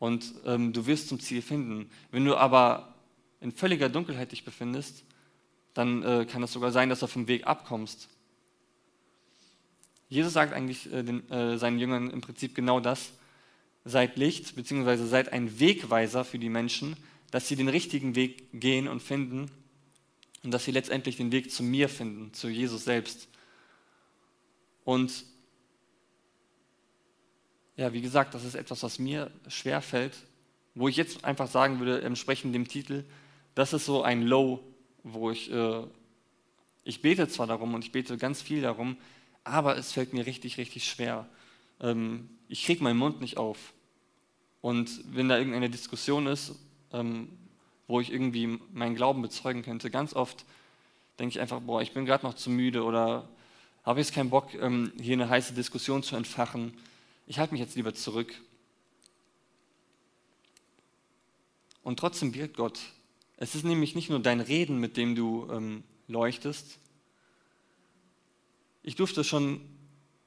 und 0.00 0.34
ähm, 0.44 0.72
du 0.72 0.86
wirst 0.86 1.08
zum 1.08 1.20
Ziel 1.20 1.42
finden. 1.42 1.88
Wenn 2.10 2.24
du 2.24 2.36
aber 2.36 2.94
in 3.40 3.52
völliger 3.52 3.88
Dunkelheit 3.88 4.32
dich 4.32 4.44
befindest, 4.44 5.04
dann 5.74 6.02
äh, 6.02 6.26
kann 6.28 6.42
es 6.42 6.52
sogar 6.52 6.72
sein, 6.72 6.88
dass 6.88 7.00
du 7.00 7.06
vom 7.06 7.28
Weg 7.28 7.46
abkommst. 7.46 8.08
Jesus 10.10 10.32
sagt 10.32 10.52
eigentlich 10.52 10.92
äh, 10.92 11.02
den, 11.02 11.30
äh, 11.30 11.56
seinen 11.56 11.78
Jüngern 11.78 12.10
im 12.10 12.20
Prinzip 12.20 12.54
genau 12.54 12.80
das. 12.80 13.12
Seid 13.84 14.16
Licht, 14.16 14.56
beziehungsweise 14.56 15.06
seid 15.06 15.32
ein 15.32 15.58
Wegweiser 15.58 16.24
für 16.24 16.38
die 16.38 16.50
Menschen, 16.50 16.96
dass 17.30 17.48
sie 17.48 17.56
den 17.56 17.68
richtigen 17.68 18.14
Weg 18.16 18.48
gehen 18.52 18.88
und 18.88 19.00
finden 19.00 19.50
und 20.42 20.50
dass 20.52 20.64
sie 20.64 20.72
letztendlich 20.72 21.16
den 21.16 21.32
Weg 21.32 21.50
zu 21.50 21.62
mir 21.62 21.88
finden, 21.88 22.34
zu 22.34 22.48
Jesus 22.48 22.84
selbst. 22.84 23.28
Und 24.84 25.24
ja, 27.76 27.92
wie 27.92 28.02
gesagt, 28.02 28.34
das 28.34 28.44
ist 28.44 28.56
etwas, 28.56 28.82
was 28.82 28.98
mir 28.98 29.30
schwer 29.48 29.80
fällt, 29.80 30.14
wo 30.74 30.88
ich 30.88 30.96
jetzt 30.96 31.24
einfach 31.24 31.48
sagen 31.48 31.78
würde, 31.78 32.02
entsprechend 32.02 32.54
dem 32.54 32.66
Titel, 32.66 33.04
das 33.54 33.72
ist 33.72 33.86
so 33.86 34.02
ein 34.02 34.22
Low, 34.22 34.60
wo 35.04 35.30
ich, 35.30 35.52
äh, 35.52 35.84
ich 36.82 37.00
bete 37.00 37.28
zwar 37.28 37.46
darum 37.46 37.74
und 37.74 37.84
ich 37.84 37.92
bete 37.92 38.18
ganz 38.18 38.42
viel 38.42 38.60
darum, 38.60 38.96
aber 39.44 39.76
es 39.76 39.92
fällt 39.92 40.12
mir 40.12 40.26
richtig, 40.26 40.58
richtig 40.58 40.84
schwer. 40.84 41.28
Ähm, 41.80 42.28
ich 42.48 42.64
kriege 42.64 42.82
meinen 42.82 42.98
Mund 42.98 43.20
nicht 43.20 43.36
auf. 43.36 43.72
Und 44.60 44.90
wenn 45.14 45.28
da 45.28 45.38
irgendeine 45.38 45.70
Diskussion 45.70 46.26
ist, 46.26 46.54
ähm, 46.92 47.28
wo 47.86 48.00
ich 48.00 48.12
irgendwie 48.12 48.58
meinen 48.72 48.94
Glauben 48.94 49.22
bezeugen 49.22 49.62
könnte, 49.62 49.90
ganz 49.90 50.14
oft 50.14 50.44
denke 51.18 51.34
ich 51.34 51.40
einfach, 51.40 51.60
boah, 51.60 51.82
ich 51.82 51.92
bin 51.92 52.06
gerade 52.06 52.24
noch 52.24 52.34
zu 52.34 52.50
müde 52.50 52.84
oder 52.84 53.28
habe 53.84 54.00
jetzt 54.00 54.12
keinen 54.12 54.30
Bock, 54.30 54.54
ähm, 54.54 54.92
hier 55.00 55.14
eine 55.14 55.28
heiße 55.28 55.54
Diskussion 55.54 56.02
zu 56.02 56.16
entfachen. 56.16 56.74
Ich 57.26 57.38
halte 57.38 57.54
mich 57.54 57.60
jetzt 57.60 57.76
lieber 57.76 57.94
zurück. 57.94 58.34
Und 61.82 61.98
trotzdem 61.98 62.34
wirkt 62.34 62.56
Gott. 62.56 62.78
Es 63.36 63.54
ist 63.54 63.64
nämlich 63.64 63.94
nicht 63.94 64.10
nur 64.10 64.20
dein 64.20 64.40
Reden, 64.40 64.78
mit 64.78 64.98
dem 64.98 65.14
du 65.14 65.82
leuchtest. 66.08 66.78
Ich 68.82 68.96
durfte 68.96 69.24
schon 69.24 69.60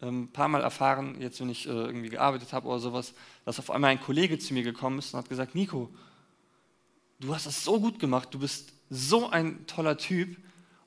ähm, 0.01 0.23
ein 0.23 0.31
paar 0.31 0.47
Mal 0.47 0.61
erfahren, 0.61 1.19
jetzt 1.19 1.39
wenn 1.39 1.49
ich 1.49 1.67
äh, 1.67 1.71
irgendwie 1.71 2.09
gearbeitet 2.09 2.53
habe 2.53 2.67
oder 2.67 2.79
sowas, 2.79 3.13
dass 3.45 3.59
auf 3.59 3.71
einmal 3.71 3.91
ein 3.91 4.01
Kollege 4.01 4.37
zu 4.37 4.53
mir 4.53 4.63
gekommen 4.63 4.99
ist 4.99 5.13
und 5.13 5.19
hat 5.19 5.29
gesagt, 5.29 5.55
Nico, 5.55 5.89
du 7.19 7.33
hast 7.33 7.45
das 7.45 7.63
so 7.63 7.79
gut 7.79 7.99
gemacht, 7.99 8.29
du 8.31 8.39
bist 8.39 8.73
so 8.89 9.29
ein 9.29 9.65
toller 9.65 9.97
Typ 9.97 10.37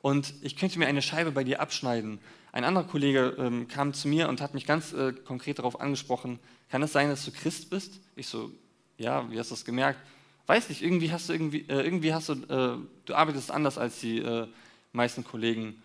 und 0.01 0.35
ich 0.43 0.57
könnte 0.57 0.79
mir 0.79 0.87
eine 0.87 1.03
Scheibe 1.03 1.33
bei 1.33 1.45
dir 1.45 1.61
abschneiden. 1.61 2.21
Ein 2.53 2.65
anderer 2.65 2.87
Kollege 2.87 3.35
ähm, 3.39 3.69
kam 3.69 3.93
zu 3.93 4.09
mir 4.09 4.29
und 4.29 4.41
hat 4.41 4.55
mich 4.55 4.67
ganz 4.67 4.93
äh, 4.93 5.13
konkret 5.13 5.59
darauf 5.59 5.81
angesprochen, 5.81 6.39
kann 6.71 6.83
es 6.83 6.93
sein, 6.93 7.09
dass 7.09 7.25
du 7.25 7.33
Christ 7.33 7.71
bist? 7.71 8.01
Ich 8.15 8.29
so, 8.29 8.51
ja, 8.99 9.31
wie 9.31 9.39
hast 9.39 9.51
du 9.51 9.55
das 9.55 9.65
gemerkt? 9.65 9.99
Weiß 10.47 10.69
nicht, 10.69 10.83
irgendwie 10.83 11.11
hast 11.11 11.29
du 11.29 11.33
irgendwie, 11.33 11.69
äh, 11.69 11.83
irgendwie 11.83 12.15
hast 12.15 12.29
du, 12.29 12.33
äh, 12.35 12.79
du 13.05 13.15
arbeitest 13.15 13.51
anders 13.51 13.79
als 13.79 14.01
die 14.01 14.19
äh, 14.19 14.47
meisten 14.93 15.25
Kollegen. 15.25 15.83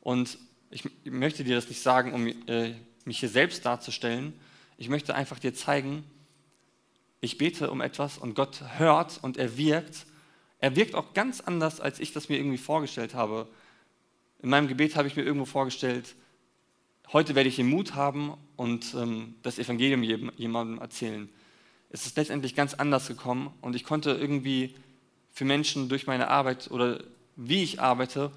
Und 0.00 0.38
ich, 0.70 0.88
möchte 1.04 1.44
dir 1.44 1.56
das 1.56 1.68
nicht 1.68 1.82
sagen, 1.82 2.12
um 2.12 2.26
äh, 2.26 2.74
mich 3.04 3.20
hier 3.20 3.28
selbst 3.28 3.66
darzustellen. 3.66 4.32
Ich 4.76 4.88
möchte 4.88 5.14
einfach 5.14 5.38
dir 5.38 5.52
zeigen, 5.52 6.04
ich 7.20 7.36
bete 7.36 7.70
um 7.70 7.80
etwas 7.80 8.16
und 8.16 8.34
Gott 8.34 8.62
hört 8.78 9.18
und 9.22 9.36
er 9.36 9.56
wirkt. 9.58 10.06
Er 10.58 10.76
wirkt 10.76 10.94
auch 10.94 11.12
ganz 11.12 11.40
anders, 11.40 11.80
als 11.80 12.00
ich 12.00 12.12
das 12.12 12.28
mir 12.28 12.36
irgendwie 12.36 12.58
vorgestellt 12.58 13.14
habe. 13.14 13.48
In 14.42 14.48
meinem 14.48 14.68
Gebet 14.68 14.96
habe 14.96 15.08
ich 15.08 15.16
mir 15.16 15.22
irgendwo 15.22 15.44
vorgestellt, 15.44 16.14
heute 17.12 17.34
werde 17.34 17.48
ich 17.48 17.56
den 17.56 17.68
Mut 17.68 17.94
haben 17.94 18.34
und 18.56 18.94
ähm, 18.94 19.34
das 19.42 19.58
Evangelium 19.58 20.02
jemandem 20.36 20.78
erzählen. 20.78 21.28
Es 21.90 22.06
ist 22.06 22.16
letztendlich 22.16 22.54
ganz 22.54 22.74
anders 22.74 23.08
gekommen 23.08 23.52
und 23.60 23.74
ich 23.74 23.84
konnte 23.84 24.12
irgendwie 24.12 24.76
für 25.32 25.44
Menschen 25.44 25.88
durch 25.88 26.06
meine 26.06 26.28
Arbeit 26.28 26.70
oder 26.70 27.02
wie 27.36 27.62
ich 27.62 27.80
arbeite 27.80 28.30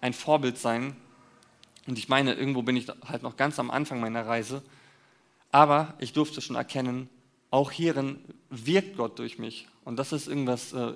ein 0.00 0.12
Vorbild 0.12 0.58
sein. 0.58 0.96
Und 1.86 1.98
ich 1.98 2.08
meine, 2.08 2.34
irgendwo 2.34 2.62
bin 2.62 2.76
ich 2.76 2.86
halt 3.06 3.22
noch 3.22 3.36
ganz 3.36 3.58
am 3.58 3.70
Anfang 3.70 4.00
meiner 4.00 4.26
Reise. 4.26 4.62
Aber 5.52 5.94
ich 5.98 6.12
durfte 6.12 6.40
schon 6.40 6.56
erkennen, 6.56 7.08
auch 7.50 7.70
hierin 7.70 8.20
wirkt 8.48 8.96
Gott 8.96 9.18
durch 9.18 9.38
mich. 9.38 9.66
Und 9.84 9.96
das 9.96 10.12
ist 10.12 10.28
irgendwas, 10.28 10.72
äh, 10.72 10.94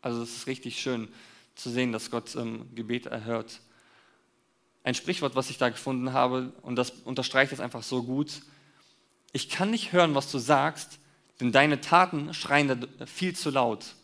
also 0.00 0.22
es 0.22 0.36
ist 0.36 0.46
richtig 0.46 0.80
schön 0.80 1.08
zu 1.54 1.70
sehen, 1.70 1.92
dass 1.92 2.10
Gott 2.10 2.34
ähm, 2.34 2.74
Gebet 2.74 3.06
erhört. 3.06 3.60
Ein 4.84 4.94
Sprichwort, 4.94 5.36
was 5.36 5.50
ich 5.50 5.58
da 5.58 5.68
gefunden 5.68 6.12
habe, 6.12 6.52
und 6.62 6.76
das 6.76 6.90
unterstreicht 7.04 7.52
es 7.52 7.60
einfach 7.60 7.84
so 7.84 8.02
gut. 8.02 8.42
Ich 9.32 9.48
kann 9.48 9.70
nicht 9.70 9.92
hören, 9.92 10.14
was 10.14 10.30
du 10.30 10.38
sagst, 10.38 10.98
denn 11.40 11.52
deine 11.52 11.80
Taten 11.80 12.34
schreien 12.34 12.86
viel 13.06 13.36
zu 13.36 13.50
laut. 13.50 13.94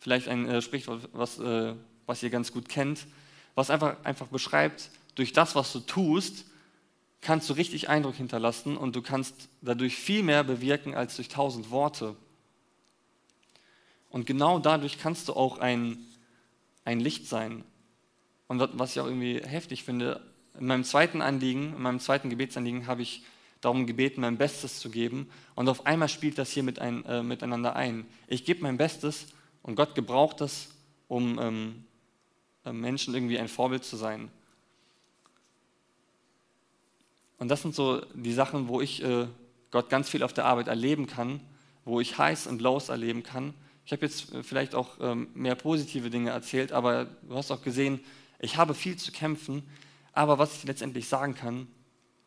Vielleicht 0.00 0.28
ein 0.28 0.48
äh, 0.48 0.62
Sprichwort, 0.62 1.08
was, 1.12 1.38
äh, 1.38 1.74
was 2.06 2.22
ihr 2.22 2.30
ganz 2.30 2.52
gut 2.52 2.68
kennt, 2.68 3.06
was 3.54 3.70
einfach, 3.70 3.96
einfach 4.04 4.26
beschreibt, 4.26 4.90
durch 5.14 5.32
das, 5.32 5.54
was 5.54 5.72
du 5.72 5.80
tust, 5.80 6.46
kannst 7.20 7.48
du 7.48 7.54
richtig 7.54 7.88
Eindruck 7.88 8.16
hinterlassen 8.16 8.76
und 8.76 8.96
du 8.96 9.02
kannst 9.02 9.48
dadurch 9.60 9.96
viel 9.96 10.22
mehr 10.22 10.44
bewirken 10.44 10.94
als 10.94 11.16
durch 11.16 11.28
tausend 11.28 11.70
Worte. 11.70 12.16
Und 14.10 14.26
genau 14.26 14.58
dadurch 14.58 14.98
kannst 14.98 15.28
du 15.28 15.34
auch 15.34 15.58
ein, 15.58 15.98
ein 16.84 17.00
Licht 17.00 17.26
sein. 17.26 17.64
Und 18.48 18.60
was 18.78 18.92
ich 18.92 19.00
auch 19.00 19.06
irgendwie 19.06 19.40
heftig 19.40 19.84
finde, 19.84 20.20
in 20.58 20.66
meinem 20.66 20.84
zweiten 20.84 21.22
Anliegen, 21.22 21.74
in 21.74 21.82
meinem 21.82 22.00
zweiten 22.00 22.28
Gebetsanliegen 22.28 22.86
habe 22.86 23.02
ich 23.02 23.24
darum 23.62 23.86
gebeten, 23.86 24.20
mein 24.20 24.36
Bestes 24.36 24.80
zu 24.80 24.90
geben. 24.90 25.30
Und 25.54 25.68
auf 25.68 25.86
einmal 25.86 26.08
spielt 26.08 26.36
das 26.36 26.50
hier 26.50 26.62
mit 26.62 26.78
ein, 26.78 27.04
äh, 27.06 27.22
miteinander 27.22 27.76
ein. 27.76 28.04
Ich 28.26 28.44
gebe 28.44 28.62
mein 28.62 28.76
Bestes 28.76 29.28
und 29.62 29.76
Gott 29.76 29.94
gebraucht 29.94 30.40
das, 30.40 30.68
um 31.08 31.38
ähm, 31.38 31.84
äh, 32.64 32.72
Menschen 32.72 33.14
irgendwie 33.14 33.38
ein 33.38 33.48
Vorbild 33.48 33.84
zu 33.84 33.96
sein. 33.96 34.30
Und 37.42 37.48
das 37.48 37.60
sind 37.60 37.74
so 37.74 38.00
die 38.14 38.32
Sachen, 38.32 38.68
wo 38.68 38.80
ich 38.80 39.02
äh, 39.02 39.26
Gott 39.72 39.90
ganz 39.90 40.08
viel 40.08 40.22
auf 40.22 40.32
der 40.32 40.44
Arbeit 40.44 40.68
erleben 40.68 41.08
kann, 41.08 41.40
wo 41.84 41.98
ich 41.98 42.16
Highs 42.16 42.46
und 42.46 42.62
Lows 42.62 42.88
erleben 42.88 43.24
kann. 43.24 43.52
Ich 43.84 43.90
habe 43.90 44.06
jetzt 44.06 44.32
äh, 44.32 44.44
vielleicht 44.44 44.76
auch 44.76 44.90
ähm, 45.00 45.26
mehr 45.34 45.56
positive 45.56 46.08
Dinge 46.08 46.30
erzählt, 46.30 46.70
aber 46.70 47.06
du 47.22 47.34
hast 47.34 47.50
auch 47.50 47.64
gesehen, 47.64 47.98
ich 48.38 48.58
habe 48.58 48.74
viel 48.74 48.96
zu 48.96 49.10
kämpfen. 49.10 49.64
Aber 50.12 50.38
was 50.38 50.54
ich 50.54 50.62
letztendlich 50.62 51.08
sagen 51.08 51.34
kann, 51.34 51.66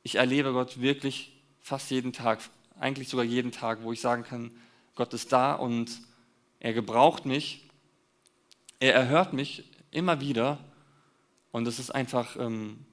ich 0.04 0.16
erlebe 0.16 0.52
Gott 0.52 0.82
wirklich 0.82 1.32
fast 1.62 1.92
jeden 1.92 2.12
Tag, 2.12 2.42
eigentlich 2.78 3.08
sogar 3.08 3.24
jeden 3.24 3.54
Tag, 3.54 3.84
wo 3.84 3.94
ich 3.94 4.02
sagen 4.02 4.24
kann, 4.24 4.52
Gott 4.96 5.14
ist 5.14 5.32
da 5.32 5.54
und 5.54 6.02
er 6.60 6.74
gebraucht 6.74 7.26
mich, 7.26 7.70
er 8.82 8.94
erhört 8.94 9.32
mich 9.32 9.64
immer 9.92 10.20
wieder 10.20 10.60
und 11.54 11.66
es 11.70 11.80
ist 11.80 11.92
einfach 11.92 12.36
ähm, 12.38 12.86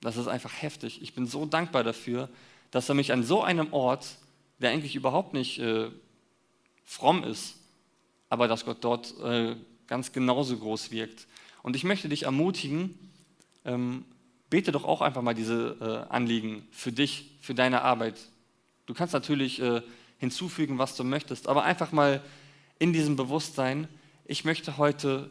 das 0.00 0.16
ist 0.16 0.28
einfach 0.28 0.52
heftig. 0.60 1.02
Ich 1.02 1.14
bin 1.14 1.26
so 1.26 1.46
dankbar 1.46 1.84
dafür, 1.84 2.28
dass 2.70 2.88
er 2.88 2.94
mich 2.94 3.12
an 3.12 3.22
so 3.22 3.42
einem 3.42 3.72
Ort, 3.72 4.16
der 4.58 4.70
eigentlich 4.70 4.96
überhaupt 4.96 5.34
nicht 5.34 5.58
äh, 5.58 5.90
fromm 6.84 7.24
ist, 7.24 7.56
aber 8.28 8.48
dass 8.48 8.64
Gott 8.64 8.78
dort 8.82 9.18
äh, 9.20 9.56
ganz 9.86 10.12
genauso 10.12 10.56
groß 10.56 10.90
wirkt. 10.90 11.26
Und 11.62 11.76
ich 11.76 11.84
möchte 11.84 12.08
dich 12.08 12.24
ermutigen, 12.24 12.98
ähm, 13.64 14.04
bete 14.50 14.72
doch 14.72 14.84
auch 14.84 15.00
einfach 15.00 15.22
mal 15.22 15.34
diese 15.34 15.76
äh, 15.80 16.12
Anliegen 16.12 16.66
für 16.70 16.92
dich, 16.92 17.36
für 17.40 17.54
deine 17.54 17.82
Arbeit. 17.82 18.16
Du 18.86 18.94
kannst 18.94 19.14
natürlich 19.14 19.60
äh, 19.60 19.82
hinzufügen, 20.18 20.78
was 20.78 20.96
du 20.96 21.04
möchtest, 21.04 21.48
aber 21.48 21.64
einfach 21.64 21.92
mal 21.92 22.22
in 22.78 22.92
diesem 22.92 23.16
Bewusstsein, 23.16 23.88
ich 24.24 24.44
möchte 24.44 24.76
heute 24.76 25.30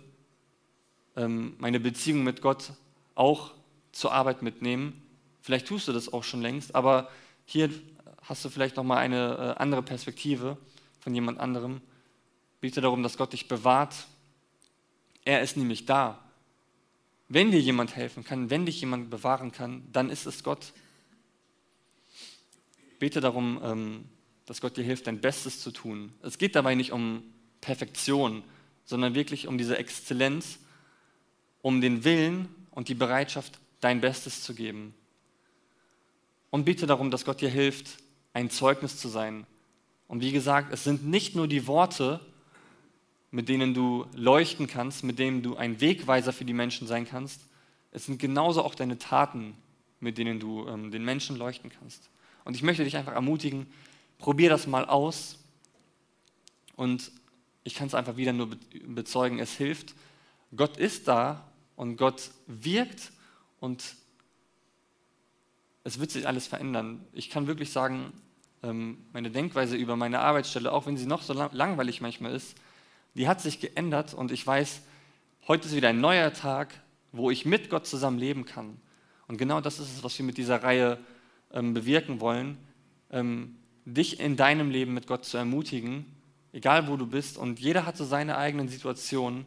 ähm, 1.15 1.56
meine 1.60 1.80
Beziehung 1.80 2.23
mit 2.23 2.41
Gott 2.41 2.71
auch 3.13 3.51
zur 3.95 4.12
Arbeit 4.12 4.41
mitnehmen. 4.41 5.01
Vielleicht 5.41 5.67
tust 5.67 5.88
du 5.88 5.93
das 5.93 6.12
auch 6.12 6.23
schon 6.23 6.41
längst, 6.41 6.75
aber 6.75 7.10
hier 7.45 7.69
hast 8.23 8.43
du 8.43 8.49
vielleicht 8.49 8.75
nochmal 8.75 8.97
eine 8.97 9.55
äh, 9.58 9.62
andere 9.62 9.81
Perspektive 9.81 10.58
von 10.99 11.15
jemand 11.15 11.39
anderem. 11.39 11.81
Bitte 12.60 12.81
darum, 12.81 13.03
dass 13.03 13.17
Gott 13.17 13.31
dich 13.31 13.47
bewahrt. 13.47 13.95
Er 15.23 15.41
ist 15.41 15.55
nämlich 15.55 15.86
da. 15.86 16.19
Wenn 17.29 17.51
dir 17.51 17.60
jemand 17.60 17.95
helfen 17.95 18.25
kann, 18.25 18.49
wenn 18.49 18.65
dich 18.65 18.81
jemand 18.81 19.10
bewahren 19.10 19.53
kann, 19.53 19.88
dann 19.93 20.10
ist 20.10 20.25
es 20.25 20.43
Gott. 20.43 20.73
Bete 22.99 23.21
darum, 23.21 23.62
ähm, 23.63 24.05
dass 24.45 24.60
Gott 24.60 24.75
dir 24.75 24.84
hilft, 24.84 25.08
dein 25.08 25.21
Bestes 25.21 25.62
zu 25.62 25.71
tun. 25.71 26.12
Es 26.21 26.38
geht 26.38 26.55
dabei 26.55 26.75
nicht 26.75 26.91
um 26.91 27.23
Perfektion, 27.62 28.43
sondern 28.84 29.15
wirklich 29.15 29.47
um 29.47 29.58
diese 29.58 29.77
Exzellenz, 29.77 30.60
um 31.62 31.79
den 31.79 32.03
Willen 32.03 32.49
und 32.71 32.89
die 32.89 32.93
Bereitschaft, 32.93 33.60
dein 33.79 34.01
Bestes 34.01 34.43
zu 34.43 34.53
geben. 34.55 34.93
Und 36.49 36.65
bitte 36.65 36.88
darum, 36.88 37.11
dass 37.11 37.25
Gott 37.25 37.41
dir 37.41 37.49
hilft, 37.49 37.97
ein 38.33 38.49
Zeugnis 38.49 38.97
zu 38.97 39.07
sein. 39.07 39.45
Und 40.07 40.21
wie 40.21 40.31
gesagt, 40.31 40.71
es 40.71 40.83
sind 40.83 41.05
nicht 41.05 41.35
nur 41.35 41.47
die 41.47 41.67
Worte, 41.67 42.19
mit 43.31 43.49
denen 43.49 43.73
du 43.73 44.05
leuchten 44.15 44.67
kannst, 44.67 45.03
mit 45.03 45.19
denen 45.19 45.41
du 45.41 45.57
ein 45.57 45.81
Wegweiser 45.81 46.31
für 46.31 46.45
die 46.45 46.53
Menschen 46.53 46.88
sein 46.88 47.05
kannst. 47.05 47.41
Es 47.91 48.05
sind 48.05 48.19
genauso 48.19 48.63
auch 48.63 48.75
deine 48.75 48.97
Taten, 48.97 49.55
mit 49.99 50.17
denen 50.17 50.39
du 50.39 50.67
ähm, 50.67 50.91
den 50.91 51.03
Menschen 51.03 51.35
leuchten 51.35 51.69
kannst. 51.69 52.09
Und 52.45 52.55
ich 52.55 52.63
möchte 52.63 52.83
dich 52.83 52.95
einfach 52.95 53.13
ermutigen, 53.13 53.67
probier 54.19 54.49
das 54.49 54.67
mal 54.67 54.85
aus 54.85 55.39
und 56.75 57.11
ich 57.63 57.73
kann 57.73 57.88
es 57.88 57.95
einfach 57.95 58.15
wieder 58.15 58.31
nur 58.31 58.51
bezeugen, 58.85 59.39
es 59.39 59.53
hilft. 59.53 59.95
Gott 60.55 60.77
ist 60.77 61.07
da 61.07 61.49
und 61.75 61.97
Gott 61.97 62.29
wirkt 62.47 63.11
und 63.59 63.95
es 65.83 65.99
wird 65.99 66.11
sich 66.11 66.27
alles 66.27 66.47
verändern. 66.47 67.05
Ich 67.13 67.29
kann 67.29 67.47
wirklich 67.47 67.71
sagen, 67.71 68.11
ähm, 68.63 68.97
meine 69.13 69.31
Denkweise 69.31 69.75
über 69.75 69.95
meine 69.95 70.19
Arbeitsstelle, 70.19 70.71
auch 70.71 70.87
wenn 70.87 70.97
sie 70.97 71.05
noch 71.05 71.21
so 71.21 71.33
langweilig 71.33 72.01
manchmal 72.01 72.33
ist, 72.33 72.55
die 73.13 73.27
hat 73.27 73.41
sich 73.41 73.59
geändert 73.59 74.13
und 74.13 74.31
ich 74.31 74.45
weiß, 74.45 74.81
heute 75.47 75.67
ist 75.67 75.75
wieder 75.75 75.89
ein 75.89 76.01
neuer 76.01 76.33
Tag, 76.33 76.73
wo 77.11 77.31
ich 77.31 77.45
mit 77.45 77.69
Gott 77.69 77.87
zusammen 77.87 78.17
leben 78.17 78.45
kann. 78.45 78.77
Und 79.27 79.37
genau 79.37 79.61
das 79.61 79.79
ist 79.79 79.95
es, 79.95 80.03
was 80.03 80.17
wir 80.17 80.25
mit 80.25 80.37
dieser 80.37 80.63
Reihe 80.63 80.99
ähm, 81.53 81.73
bewirken 81.73 82.19
wollen, 82.19 82.57
ähm, 83.11 83.55
dich 83.85 84.19
in 84.19 84.35
deinem 84.35 84.69
Leben 84.69 84.93
mit 84.93 85.07
Gott 85.07 85.25
zu 85.25 85.37
ermutigen, 85.37 86.05
egal 86.51 86.87
wo 86.87 86.97
du 86.97 87.07
bist. 87.07 87.37
Und 87.37 87.59
jeder 87.59 87.85
hat 87.85 87.95
so 87.95 88.03
seine 88.03 88.37
eigenen 88.37 88.67
Situationen, 88.67 89.45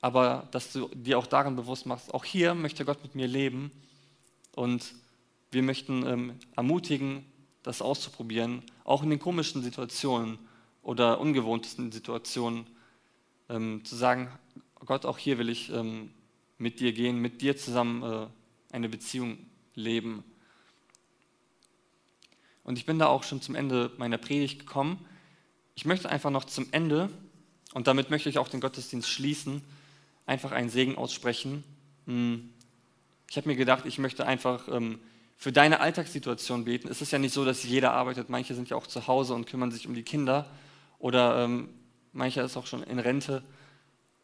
aber 0.00 0.48
dass 0.52 0.72
du 0.72 0.88
dir 0.94 1.18
auch 1.18 1.26
darin 1.26 1.56
bewusst 1.56 1.86
machst, 1.86 2.14
auch 2.14 2.24
hier 2.24 2.54
möchte 2.54 2.84
Gott 2.84 3.02
mit 3.02 3.14
mir 3.14 3.26
leben 3.26 3.70
und 4.54 4.94
wir 5.50 5.62
möchten 5.62 6.06
ähm, 6.06 6.38
ermutigen, 6.56 7.24
das 7.62 7.82
auszuprobieren, 7.82 8.62
auch 8.84 9.02
in 9.02 9.10
den 9.10 9.18
komischen 9.18 9.62
Situationen 9.62 10.38
oder 10.82 11.20
ungewohntesten 11.20 11.90
Situationen, 11.92 12.66
ähm, 13.48 13.84
zu 13.84 13.96
sagen, 13.96 14.30
Gott, 14.84 15.04
auch 15.04 15.18
hier 15.18 15.38
will 15.38 15.48
ich 15.48 15.70
ähm, 15.70 16.10
mit 16.58 16.80
dir 16.80 16.92
gehen, 16.92 17.18
mit 17.18 17.40
dir 17.40 17.56
zusammen 17.56 18.02
äh, 18.02 18.26
eine 18.72 18.88
Beziehung 18.88 19.38
leben. 19.74 20.24
Und 22.64 22.78
ich 22.78 22.86
bin 22.86 22.98
da 22.98 23.06
auch 23.06 23.22
schon 23.22 23.40
zum 23.40 23.54
Ende 23.54 23.90
meiner 23.96 24.18
Predigt 24.18 24.60
gekommen. 24.60 25.04
Ich 25.74 25.84
möchte 25.84 26.10
einfach 26.10 26.30
noch 26.30 26.44
zum 26.44 26.66
Ende, 26.72 27.08
und 27.72 27.86
damit 27.86 28.10
möchte 28.10 28.28
ich 28.28 28.38
auch 28.38 28.48
den 28.48 28.60
Gottesdienst 28.60 29.08
schließen, 29.08 29.62
einfach 30.28 30.52
einen 30.52 30.68
Segen 30.68 30.96
aussprechen. 30.96 31.64
Hm. 32.06 32.50
Ich 33.30 33.36
habe 33.36 33.48
mir 33.48 33.56
gedacht, 33.56 33.86
ich 33.86 33.98
möchte 33.98 34.26
einfach 34.26 34.68
ähm, 34.68 35.00
für 35.36 35.52
deine 35.52 35.80
Alltagssituation 35.80 36.64
beten. 36.64 36.88
Es 36.88 37.02
ist 37.02 37.10
ja 37.10 37.18
nicht 37.18 37.32
so, 37.32 37.44
dass 37.44 37.62
jeder 37.64 37.92
arbeitet. 37.92 38.28
Manche 38.28 38.54
sind 38.54 38.68
ja 38.70 38.76
auch 38.76 38.86
zu 38.86 39.06
Hause 39.06 39.34
und 39.34 39.46
kümmern 39.46 39.70
sich 39.70 39.86
um 39.86 39.94
die 39.94 40.02
Kinder. 40.02 40.48
Oder 40.98 41.44
ähm, 41.44 41.70
mancher 42.12 42.44
ist 42.44 42.56
auch 42.56 42.66
schon 42.66 42.82
in 42.82 42.98
Rente 42.98 43.42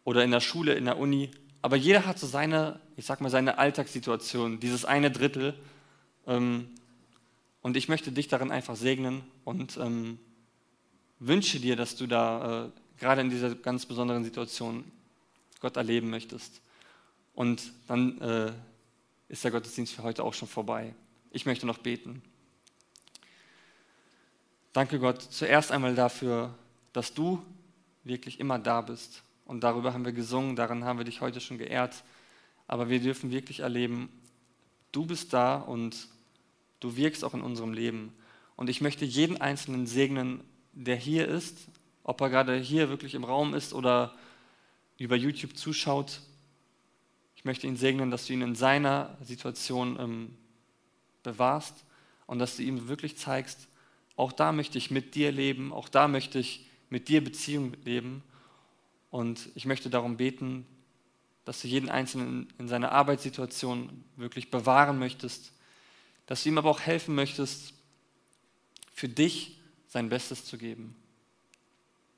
oder 0.05 0.25
in 0.25 0.31
der 0.31 0.41
Schule, 0.41 0.75
in 0.75 0.85
der 0.85 0.99
Uni. 0.99 1.31
Aber 1.63 1.77
jeder 1.77 2.05
hat 2.05 2.19
so 2.19 2.27
seine, 2.27 2.81
ich 2.97 3.07
sag 3.07 3.21
mal, 3.21 3.31
seine 3.31 3.59
Alltagssituation, 3.59 4.61
dieses 4.61 4.85
eine 4.85 5.11
Drittel. 5.11 5.55
Ähm, 6.27 6.69
und 7.63 7.77
ich 7.79 7.89
möchte 7.89 8.13
dich 8.13 8.29
darin 8.29 8.51
einfach 8.51 8.77
segnen 8.77 9.23
und 9.45 9.79
wünsche 11.19 11.61
dir, 11.61 11.77
dass 11.77 11.97
du 11.97 12.07
da 12.07 12.67
äh, 12.67 12.71
gerade 12.99 13.23
in 13.23 13.31
dieser 13.31 13.55
ganz 13.55 13.87
besonderen 13.87 14.23
Situation 14.23 14.85
Gott 15.65 15.79
erleben 15.79 16.11
möchtest. 16.11 16.61
Und 17.35 17.73
dann 17.89 18.21
äh, 18.21 18.53
ist 19.29 19.45
der 19.45 19.51
Gottesdienst 19.51 19.95
für 19.95 20.03
heute 20.03 20.23
auch 20.23 20.35
schon 20.35 20.47
vorbei. 20.47 20.95
Ich 21.31 21.47
möchte 21.47 21.65
noch 21.65 21.79
beten. 21.79 22.21
Danke 24.75 24.99
Gott 24.99 25.23
zuerst 25.23 25.73
einmal 25.73 25.95
dafür, 25.95 26.53
dass 26.93 27.15
du 27.15 27.43
wirklich 28.03 28.41
immer 28.41 28.59
da 28.59 28.83
bist 28.83 29.23
und 29.47 29.65
darüber 29.65 29.95
haben 29.95 30.05
wir 30.05 30.13
gesungen, 30.13 30.55
daran 30.55 30.85
haben 30.85 30.99
wir 30.99 31.07
dich 31.07 31.23
heute 31.23 31.41
schon 31.41 31.57
geehrt. 31.57 32.05
Aber 32.67 32.91
wir 32.91 33.01
dürfen 33.01 33.31
wirklich 33.31 33.61
erleben, 33.61 34.11
du 34.93 35.07
bist 35.07 35.33
da 35.33 35.57
und 35.57 36.09
du 36.81 36.95
wirkst 36.95 37.25
auch 37.25 37.33
in 37.33 37.41
unserem 37.41 37.73
Leben. 37.73 38.13
Und 38.55 38.69
ich 38.69 38.83
möchte 38.83 39.07
jeden 39.07 39.41
Einzelnen 39.41 39.87
segnen, 39.87 40.45
der 40.75 40.97
hier 40.97 41.27
ist, 41.27 41.69
ob 42.03 42.21
er 42.21 42.29
gerade 42.29 42.57
hier 42.59 42.91
wirklich 42.91 43.15
im 43.15 43.25
Raum 43.25 43.55
ist 43.55 43.73
oder 43.73 44.15
über 44.99 45.17
YouTube 45.17 45.57
zuschaut. 45.57 46.21
Ich 47.37 47.45
möchte 47.45 47.67
ihn 47.67 47.77
segnen, 47.77 48.11
dass 48.11 48.27
du 48.27 48.33
ihn 48.33 48.43
in 48.43 48.55
seiner 48.55 49.17
Situation 49.23 49.99
ähm, 49.99 50.37
bewahrst 51.23 51.85
und 52.27 52.39
dass 52.39 52.57
du 52.57 52.63
ihm 52.63 52.89
wirklich 52.89 53.17
zeigst, 53.17 53.69
auch 54.17 54.33
da 54.33 54.53
möchte 54.53 54.79
ich 54.79 54.91
mit 54.91 55.15
dir 55.15 55.33
leben, 55.33 55.73
auch 55.73 55.89
da 55.89 56.09
möchte 56.09 56.39
ich 56.39 56.67
mit 56.89 57.09
dir 57.09 57.23
Beziehung 57.23 57.75
leben 57.85 58.23
und 59.11 59.49
ich 59.55 59.67
möchte 59.67 59.91
darum 59.91 60.17
beten, 60.17 60.67
dass 61.45 61.61
du 61.61 61.69
jeden 61.69 61.91
Einzelnen 61.91 62.53
in 62.59 62.69
seiner 62.69 62.93
Arbeitssituation 62.93 64.05
wirklich 64.17 64.51
bewahren 64.51 64.99
möchtest, 64.99 65.53
dass 66.27 66.43
du 66.43 66.49
ihm 66.49 66.59
aber 66.59 66.71
auch 66.71 66.81
helfen 66.81 67.15
möchtest, 67.15 67.75
für 68.93 69.09
dich 69.09 69.61
sein 69.89 70.09
Bestes 70.09 70.45
zu 70.45 70.57
geben, 70.57 70.97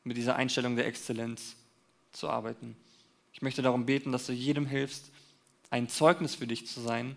mit 0.05 0.17
dieser 0.17 0.37
Einstellung 0.37 0.77
der 0.77 0.87
Exzellenz 0.87 1.57
zu 2.17 2.29
arbeiten. 2.29 2.77
Ich 3.33 3.43
möchte 3.43 3.63
darum 3.63 3.87
beten, 3.87 4.13
dass 4.13 4.27
du 4.27 4.33
jedem 4.33 4.67
hilfst, 4.67 5.11
ein 5.71 5.89
Zeugnis 5.89 6.35
für 6.35 6.47
dich 6.47 6.67
zu 6.67 6.81
sein, 6.81 7.17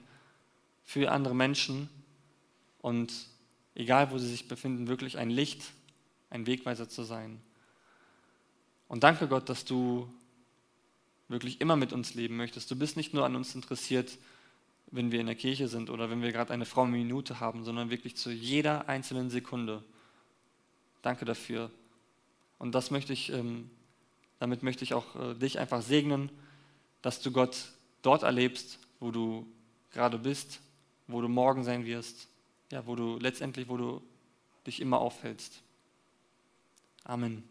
für 0.83 1.11
andere 1.11 1.35
Menschen 1.35 1.89
und 2.81 3.13
egal 3.75 4.11
wo 4.11 4.17
sie 4.17 4.27
sich 4.27 4.47
befinden, 4.47 4.87
wirklich 4.87 5.17
ein 5.17 5.29
Licht, 5.29 5.71
ein 6.29 6.45
Wegweiser 6.45 6.89
zu 6.89 7.03
sein. 7.03 7.39
Und 8.87 9.03
danke 9.03 9.27
Gott, 9.27 9.49
dass 9.49 9.65
du 9.65 10.11
wirklich 11.27 11.61
immer 11.61 11.75
mit 11.75 11.93
uns 11.93 12.15
leben 12.15 12.35
möchtest. 12.35 12.69
Du 12.71 12.75
bist 12.75 12.97
nicht 12.97 13.13
nur 13.13 13.25
an 13.25 13.35
uns 13.35 13.53
interessiert, 13.55 14.17
wenn 14.91 15.11
wir 15.11 15.19
in 15.19 15.27
der 15.27 15.35
Kirche 15.35 15.67
sind 15.67 15.91
oder 15.91 16.09
wenn 16.09 16.23
wir 16.23 16.31
gerade 16.31 16.51
eine 16.51 16.65
fromme 16.65 16.97
Minute 16.97 17.39
haben, 17.39 17.63
sondern 17.63 17.91
wirklich 17.91 18.17
zu 18.17 18.31
jeder 18.31 18.89
einzelnen 18.89 19.29
Sekunde. 19.29 19.83
Danke 21.03 21.25
dafür. 21.25 21.69
Und 22.57 22.73
das 22.73 22.89
möchte 22.89 23.13
ich, 23.13 23.31
ähm, 23.31 23.69
damit 24.39 24.63
möchte 24.63 24.83
ich 24.83 24.93
auch 24.93 25.15
äh, 25.15 25.35
dich 25.35 25.59
einfach 25.59 25.81
segnen, 25.81 26.31
dass 27.01 27.21
du 27.21 27.31
Gott 27.31 27.73
dort 28.01 28.23
erlebst, 28.23 28.79
wo 28.99 29.11
du 29.11 29.45
gerade 29.91 30.17
bist, 30.17 30.59
wo 31.07 31.21
du 31.21 31.27
morgen 31.27 31.63
sein 31.63 31.85
wirst, 31.85 32.27
ja, 32.71 32.85
wo 32.85 32.95
du 32.95 33.17
letztendlich, 33.17 33.67
wo 33.69 33.77
du 33.77 34.01
dich 34.65 34.81
immer 34.81 34.99
aufhältst. 34.99 35.61
Amen. 37.03 37.43